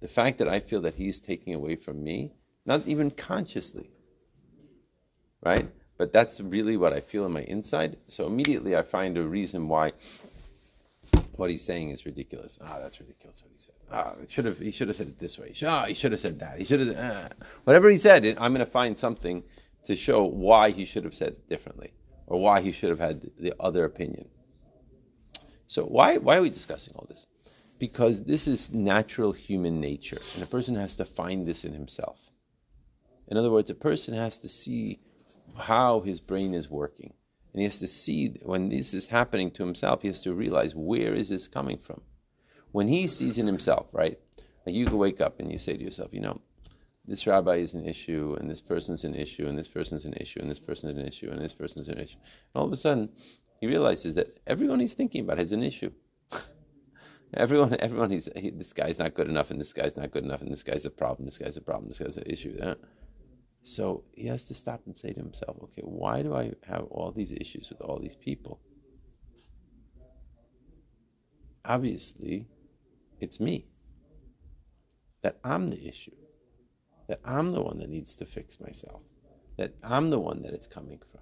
The 0.00 0.06
fact 0.06 0.38
that 0.38 0.48
I 0.48 0.60
feel 0.60 0.80
that 0.82 0.94
he's 0.94 1.18
taking 1.18 1.52
away 1.52 1.74
from 1.74 2.04
me, 2.04 2.30
not 2.64 2.86
even 2.86 3.10
consciously, 3.10 3.90
right? 5.44 5.68
But 5.98 6.12
that's 6.12 6.40
really 6.40 6.76
what 6.76 6.92
I 6.92 7.00
feel 7.00 7.26
in 7.26 7.32
my 7.32 7.42
inside. 7.42 7.96
So 8.06 8.28
immediately 8.28 8.76
I 8.76 8.82
find 8.82 9.18
a 9.18 9.24
reason 9.24 9.68
why 9.68 9.94
what 11.34 11.50
he's 11.50 11.64
saying 11.64 11.90
is 11.90 12.06
ridiculous. 12.06 12.56
Ah, 12.62 12.78
that's 12.80 13.00
ridiculous 13.00 13.42
what 13.42 13.50
he 13.50 13.58
said. 13.58 13.74
Ah, 13.90 14.12
should 14.28 14.44
have 14.44 14.60
he 14.60 14.70
should 14.70 14.86
have 14.86 14.96
said 14.96 15.08
it 15.08 15.18
this 15.18 15.40
way. 15.40 15.52
Ah, 15.66 15.86
he 15.86 15.94
should 15.94 16.12
have 16.12 16.20
said 16.20 16.38
that. 16.38 16.58
He 16.60 16.64
should 16.64 16.86
have 16.86 16.96
uh. 16.96 17.28
whatever 17.64 17.90
he 17.90 17.96
said. 17.96 18.24
I'm 18.38 18.54
going 18.54 18.64
to 18.64 18.74
find 18.80 18.96
something 18.96 19.42
to 19.86 19.96
show 19.96 20.22
why 20.22 20.70
he 20.70 20.84
should 20.84 21.02
have 21.02 21.16
said 21.16 21.32
it 21.32 21.48
differently 21.48 21.90
or 22.26 22.40
why 22.40 22.60
he 22.60 22.72
should 22.72 22.90
have 22.90 22.98
had 22.98 23.30
the 23.38 23.54
other 23.60 23.84
opinion. 23.84 24.28
So 25.66 25.84
why 25.84 26.18
why 26.18 26.36
are 26.36 26.42
we 26.42 26.50
discussing 26.50 26.94
all 26.96 27.06
this? 27.08 27.26
Because 27.78 28.24
this 28.24 28.48
is 28.48 28.72
natural 28.72 29.32
human 29.32 29.80
nature, 29.80 30.20
and 30.34 30.42
a 30.42 30.46
person 30.46 30.76
has 30.76 30.96
to 30.96 31.04
find 31.04 31.46
this 31.46 31.64
in 31.64 31.72
himself. 31.72 32.18
In 33.28 33.36
other 33.36 33.50
words, 33.50 33.70
a 33.70 33.74
person 33.74 34.14
has 34.14 34.38
to 34.38 34.48
see 34.48 35.00
how 35.56 36.00
his 36.00 36.20
brain 36.20 36.54
is 36.54 36.70
working. 36.70 37.12
And 37.52 37.60
he 37.60 37.64
has 37.64 37.78
to 37.78 37.86
see 37.86 38.38
when 38.42 38.68
this 38.68 38.92
is 38.92 39.06
happening 39.06 39.50
to 39.52 39.64
himself, 39.64 40.02
he 40.02 40.08
has 40.08 40.20
to 40.22 40.34
realize 40.34 40.74
where 40.74 41.14
is 41.14 41.30
this 41.30 41.48
coming 41.48 41.78
from. 41.78 42.02
When 42.72 42.88
he 42.88 43.06
sees 43.06 43.38
in 43.38 43.46
himself, 43.46 43.86
right? 43.92 44.18
Like 44.66 44.74
you 44.74 44.84
can 44.84 44.98
wake 44.98 45.20
up 45.20 45.40
and 45.40 45.50
you 45.50 45.58
say 45.58 45.76
to 45.76 45.82
yourself, 45.82 46.12
you 46.12 46.20
know, 46.20 46.40
this 47.06 47.26
rabbi 47.26 47.56
is 47.56 47.74
an 47.74 47.86
issue, 47.86 48.36
and 48.40 48.50
this 48.50 48.60
person's 48.60 49.04
an 49.04 49.14
issue, 49.14 49.46
and 49.46 49.58
this 49.58 49.68
person's 49.68 50.04
an 50.04 50.14
issue, 50.14 50.40
and 50.40 50.50
this 50.50 50.58
person's 50.58 50.98
an 50.98 51.06
issue, 51.06 51.30
and 51.30 51.40
this 51.40 51.52
person's 51.52 51.88
an 51.88 51.98
issue. 51.98 52.18
And 52.18 52.60
all 52.60 52.66
of 52.66 52.72
a 52.72 52.76
sudden, 52.76 53.10
he 53.60 53.66
realizes 53.66 54.14
that 54.16 54.38
everyone 54.46 54.80
he's 54.80 54.94
thinking 54.94 55.22
about 55.22 55.38
has 55.38 55.52
an 55.52 55.62
issue. 55.62 55.92
everyone, 57.34 57.76
everyone, 57.78 58.10
he's, 58.10 58.28
he, 58.36 58.50
this 58.50 58.72
guy's 58.72 58.98
not 58.98 59.14
good 59.14 59.28
enough, 59.28 59.50
and 59.50 59.60
this 59.60 59.72
guy's 59.72 59.96
not 59.96 60.10
good 60.10 60.24
enough, 60.24 60.42
and 60.42 60.50
this 60.50 60.62
guy's 60.64 60.84
a 60.84 60.90
problem, 60.90 61.26
this 61.26 61.38
guy's 61.38 61.56
a 61.56 61.60
problem, 61.60 61.88
this 61.88 61.98
guy's 61.98 62.16
an 62.16 62.24
issue. 62.26 62.58
So 63.62 64.04
he 64.14 64.26
has 64.28 64.44
to 64.44 64.54
stop 64.54 64.82
and 64.86 64.96
say 64.96 65.12
to 65.12 65.20
himself, 65.20 65.56
okay, 65.62 65.82
why 65.84 66.22
do 66.22 66.34
I 66.34 66.52
have 66.68 66.84
all 66.90 67.10
these 67.10 67.32
issues 67.32 67.68
with 67.68 67.80
all 67.80 67.98
these 67.98 68.16
people? 68.16 68.60
Obviously, 71.64 72.46
it's 73.20 73.40
me. 73.40 73.66
That 75.22 75.38
I'm 75.42 75.68
the 75.68 75.84
issue. 75.88 76.12
That 77.08 77.20
I'm 77.24 77.52
the 77.52 77.62
one 77.62 77.78
that 77.78 77.88
needs 77.88 78.16
to 78.16 78.26
fix 78.26 78.60
myself. 78.60 79.02
That 79.56 79.74
I'm 79.82 80.10
the 80.10 80.18
one 80.18 80.42
that 80.42 80.52
it's 80.52 80.66
coming 80.66 80.98
from. 80.98 81.20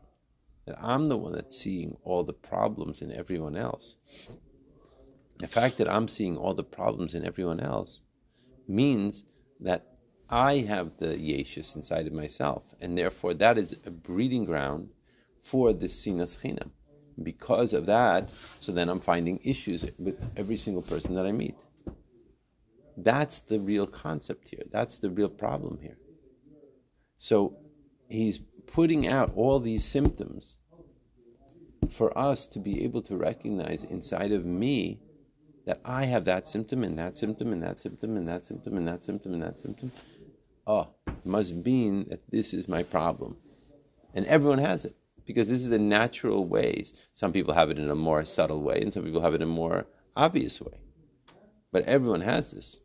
That 0.67 0.79
I'm 0.83 1.09
the 1.09 1.17
one 1.17 1.33
that's 1.33 1.57
seeing 1.59 1.97
all 2.05 2.25
the 2.25 2.33
problems 2.33 3.03
in 3.03 3.13
everyone 3.13 3.57
else. 3.57 3.97
The 5.39 5.47
fact 5.47 5.77
that 5.79 5.89
I'm 5.89 6.09
seeing 6.09 6.37
all 6.37 6.55
the 6.55 6.65
problems 6.65 7.15
in 7.15 7.25
everyone 7.25 7.61
else 7.61 8.03
means 8.67 9.25
that 9.61 9.95
I 10.31 10.59
have 10.59 10.97
the 10.97 11.09
yeshus 11.09 11.77
inside 11.77 12.07
of 12.07 12.13
myself, 12.13 12.75
and 12.81 12.97
therefore 12.97 13.35
that 13.35 13.59
is 13.59 13.77
a 13.85 13.91
breeding 13.91 14.45
ground 14.45 14.89
for 15.43 15.73
the 15.73 15.87
sinas 15.87 16.41
chinam. 16.41 16.71
Because 17.23 17.73
of 17.73 17.87
that, 17.87 18.33
so 18.59 18.73
then 18.73 18.89
I'm 18.89 19.01
finding 19.01 19.39
issues 19.45 19.85
with 19.99 20.17
every 20.37 20.57
single 20.57 20.83
person 20.83 21.15
that 21.15 21.27
I 21.27 21.33
meet. 21.33 21.57
That's 22.97 23.41
the 23.41 23.59
real 23.59 23.87
concept 23.87 24.49
here. 24.49 24.63
That's 24.71 24.99
the 24.99 25.11
real 25.11 25.29
problem 25.29 25.79
here. 25.81 25.99
So 27.17 27.57
he's 28.09 28.39
putting 28.67 29.09
out 29.09 29.33
all 29.35 29.61
these 29.61 29.85
symptoms 29.85 30.59
for 31.91 32.17
us 32.17 32.47
to 32.49 32.59
be 32.59 32.85
able 32.85 33.03
to 33.03 33.17
recognize 33.17 33.85
inside 33.85 34.33
of 34.33 34.45
me 34.45 35.01
that 35.67 35.81
I 35.85 36.05
have 36.05 36.25
that 36.27 36.47
symptom 36.47 36.85
and 36.85 36.99
that 36.99 37.17
symptom 37.17 37.53
and 37.53 37.63
that 37.63 37.79
symptom 37.79 38.17
and 38.17 38.29
that 38.29 38.45
symptom 38.45 38.77
and 38.77 38.87
that 38.87 39.05
symptom 39.05 39.33
and 39.33 39.43
that 39.43 39.59
symptom. 39.59 39.93
Oh, 40.67 40.89
must 41.25 41.55
mean 41.55 42.07
that 42.11 42.31
this 42.31 42.53
is 42.53 42.69
my 42.69 42.83
problem. 42.83 43.37
And 44.15 44.27
everyone 44.27 44.59
has 44.59 44.85
it 44.85 44.95
because 45.25 45.49
this 45.49 45.61
is 45.61 45.69
the 45.69 45.79
natural 45.79 46.47
ways. 46.47 46.95
Some 47.15 47.33
people 47.33 47.55
have 47.55 47.71
it 47.71 47.79
in 47.79 47.91
a 47.91 47.95
more 47.95 48.25
subtle 48.25 48.63
way 48.63 48.81
and 48.81 48.93
some 48.93 49.05
people 49.05 49.23
have 49.23 49.35
it 49.35 49.43
in 49.43 49.43
a 49.43 49.47
more 49.47 49.87
obvious 50.17 50.61
way. 50.61 50.79
But 51.73 51.85
everyone 51.85 52.21
has 52.21 52.53
this. 52.53 52.81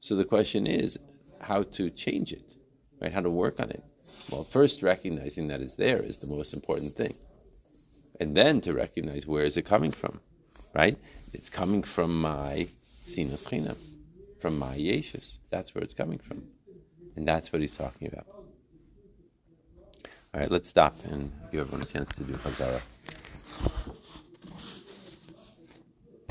So 0.00 0.16
the 0.16 0.24
question 0.24 0.66
is 0.66 0.98
how 1.40 1.62
to 1.62 1.90
change 1.90 2.32
it, 2.32 2.54
right? 3.00 3.12
How 3.12 3.20
to 3.20 3.30
work 3.30 3.60
on 3.60 3.70
it. 3.70 3.84
Well, 4.30 4.44
first 4.44 4.82
recognizing 4.82 5.48
that 5.48 5.60
it's 5.60 5.76
there 5.76 6.02
is 6.02 6.18
the 6.18 6.26
most 6.26 6.54
important 6.54 6.92
thing. 6.92 7.14
And 8.18 8.34
then 8.34 8.60
to 8.62 8.72
recognize 8.72 9.26
where 9.26 9.44
is 9.44 9.56
it 9.56 9.62
coming 9.62 9.92
from, 9.92 10.20
right? 10.74 10.98
It's 11.32 11.50
coming 11.50 11.82
from 11.82 12.20
my 12.20 12.68
sinas 13.06 13.46
chinam, 13.46 13.76
from 14.40 14.58
my 14.58 14.76
yeshus. 14.76 15.38
That's 15.50 15.74
where 15.74 15.84
it's 15.84 15.94
coming 15.94 16.18
from. 16.18 16.44
And 17.14 17.28
that's 17.28 17.52
what 17.52 17.60
he's 17.60 17.74
talking 17.74 18.08
about. 18.08 18.26
All 20.32 20.40
right, 20.40 20.50
let's 20.50 20.68
stop 20.68 20.96
and 21.04 21.30
give 21.52 21.60
everyone 21.60 21.82
a 21.82 21.86
chance 21.86 22.08
to 22.10 22.24
do 22.24 22.32
Hazara. 22.34 22.80